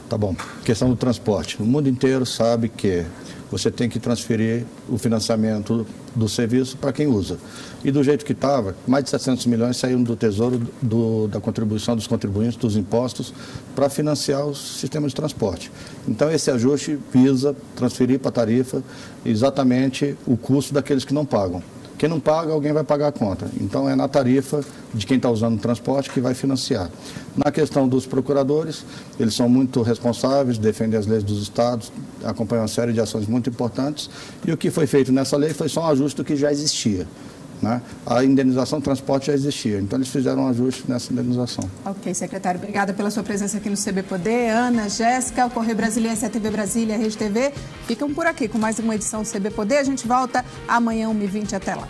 Tá 0.10 0.18
bom. 0.18 0.36
Questão 0.64 0.90
do 0.90 0.96
transporte. 0.96 1.62
O 1.62 1.66
mundo 1.66 1.90
inteiro 1.90 2.26
sabe 2.26 2.70
que 2.70 3.06
você 3.54 3.70
tem 3.70 3.88
que 3.88 4.00
transferir 4.00 4.66
o 4.90 4.98
financiamento 4.98 5.86
do 6.16 6.28
serviço 6.28 6.76
para 6.76 6.92
quem 6.92 7.06
usa. 7.06 7.38
E 7.84 7.92
do 7.92 8.04
jeito 8.04 8.26
que 8.26 8.32
estava, 8.32 8.76
mais 8.88 9.04
de 9.04 9.12
700 9.12 9.46
milhões 9.46 9.78
saíram 9.78 10.02
do 10.02 10.16
Tesouro 10.16 10.60
do, 10.82 11.28
da 11.28 11.40
contribuição 11.40 11.96
dos 11.96 12.08
contribuintes, 12.08 12.58
dos 12.58 12.76
impostos, 12.76 13.32
para 13.76 13.90
financiar 13.90 14.44
o 14.48 14.56
sistema 14.56 15.08
de 15.08 15.14
transporte. 15.14 15.72
Então, 16.08 16.32
esse 16.32 16.50
ajuste 16.50 16.98
visa 17.14 17.56
transferir 17.76 18.20
para 18.20 18.30
a 18.30 18.32
tarifa 18.32 18.84
exatamente 19.24 20.18
o 20.26 20.36
custo 20.36 20.74
daqueles 20.74 21.06
que 21.06 21.14
não 21.14 21.24
pagam. 21.24 21.62
Quem 22.04 22.10
não 22.10 22.20
paga, 22.20 22.52
alguém 22.52 22.74
vai 22.74 22.84
pagar 22.84 23.08
a 23.08 23.12
conta. 23.14 23.50
Então, 23.62 23.88
é 23.88 23.96
na 23.96 24.10
tarifa 24.10 24.62
de 24.94 25.06
quem 25.06 25.16
está 25.16 25.30
usando 25.30 25.56
o 25.56 25.58
transporte 25.58 26.10
que 26.10 26.20
vai 26.20 26.34
financiar. 26.34 26.90
Na 27.34 27.50
questão 27.50 27.88
dos 27.88 28.06
procuradores, 28.06 28.86
eles 29.18 29.34
são 29.34 29.48
muito 29.48 29.82
responsáveis, 29.82 30.58
defendem 30.58 31.00
as 31.00 31.08
leis 31.08 31.24
dos 31.24 31.42
estados, 31.42 31.94
acompanham 32.22 32.64
uma 32.64 32.68
série 32.68 32.92
de 32.92 33.00
ações 33.00 33.26
muito 33.26 33.50
importantes. 33.50 34.10
E 34.46 34.52
o 34.52 34.58
que 34.58 34.70
foi 34.70 34.86
feito 34.86 35.14
nessa 35.14 35.38
lei 35.38 35.54
foi 35.54 35.70
só 35.70 35.84
um 35.84 35.88
ajuste 35.92 36.18
do 36.18 36.26
que 36.26 36.36
já 36.36 36.52
existia. 36.52 37.08
Né? 37.64 37.82
A 38.06 38.26
indenização 38.26 38.80
do 38.80 38.84
transporte 38.84 39.28
já 39.28 39.34
existia, 39.34 39.80
então 39.80 39.98
eles 39.98 40.10
fizeram 40.10 40.44
um 40.44 40.48
ajuste 40.50 40.84
nessa 40.86 41.14
indenização. 41.14 41.70
Ok, 41.86 42.14
secretário, 42.14 42.60
obrigada 42.60 42.94
pela 42.94 43.10
sua 43.10 43.24
presença 43.24 43.58
aqui 43.58 43.70
no 43.70 43.78
CB 43.78 44.04
Poder. 44.04 44.50
Ana, 44.50 44.90
Jéssica, 44.90 45.46
o 45.46 45.50
Correio 45.50 45.78
Brasiliense, 45.78 46.26
a 46.26 46.30
TV 46.30 46.52
Brasília, 46.52 46.96
a 46.96 46.98
Rede 46.98 47.18
TV, 47.18 47.54
ficam 47.88 48.14
por 48.14 48.28
aqui 48.28 48.50
com 48.50 48.58
mais 48.58 48.80
uma 48.80 48.94
edição 48.96 49.24
do 49.24 49.30
CB 49.30 49.52
Poder. 49.52 49.78
A 49.78 49.84
gente 49.84 50.06
volta 50.06 50.44
amanhã, 50.68 51.08
1h20. 51.08 51.54
Até 51.54 51.74
lá. 51.74 51.88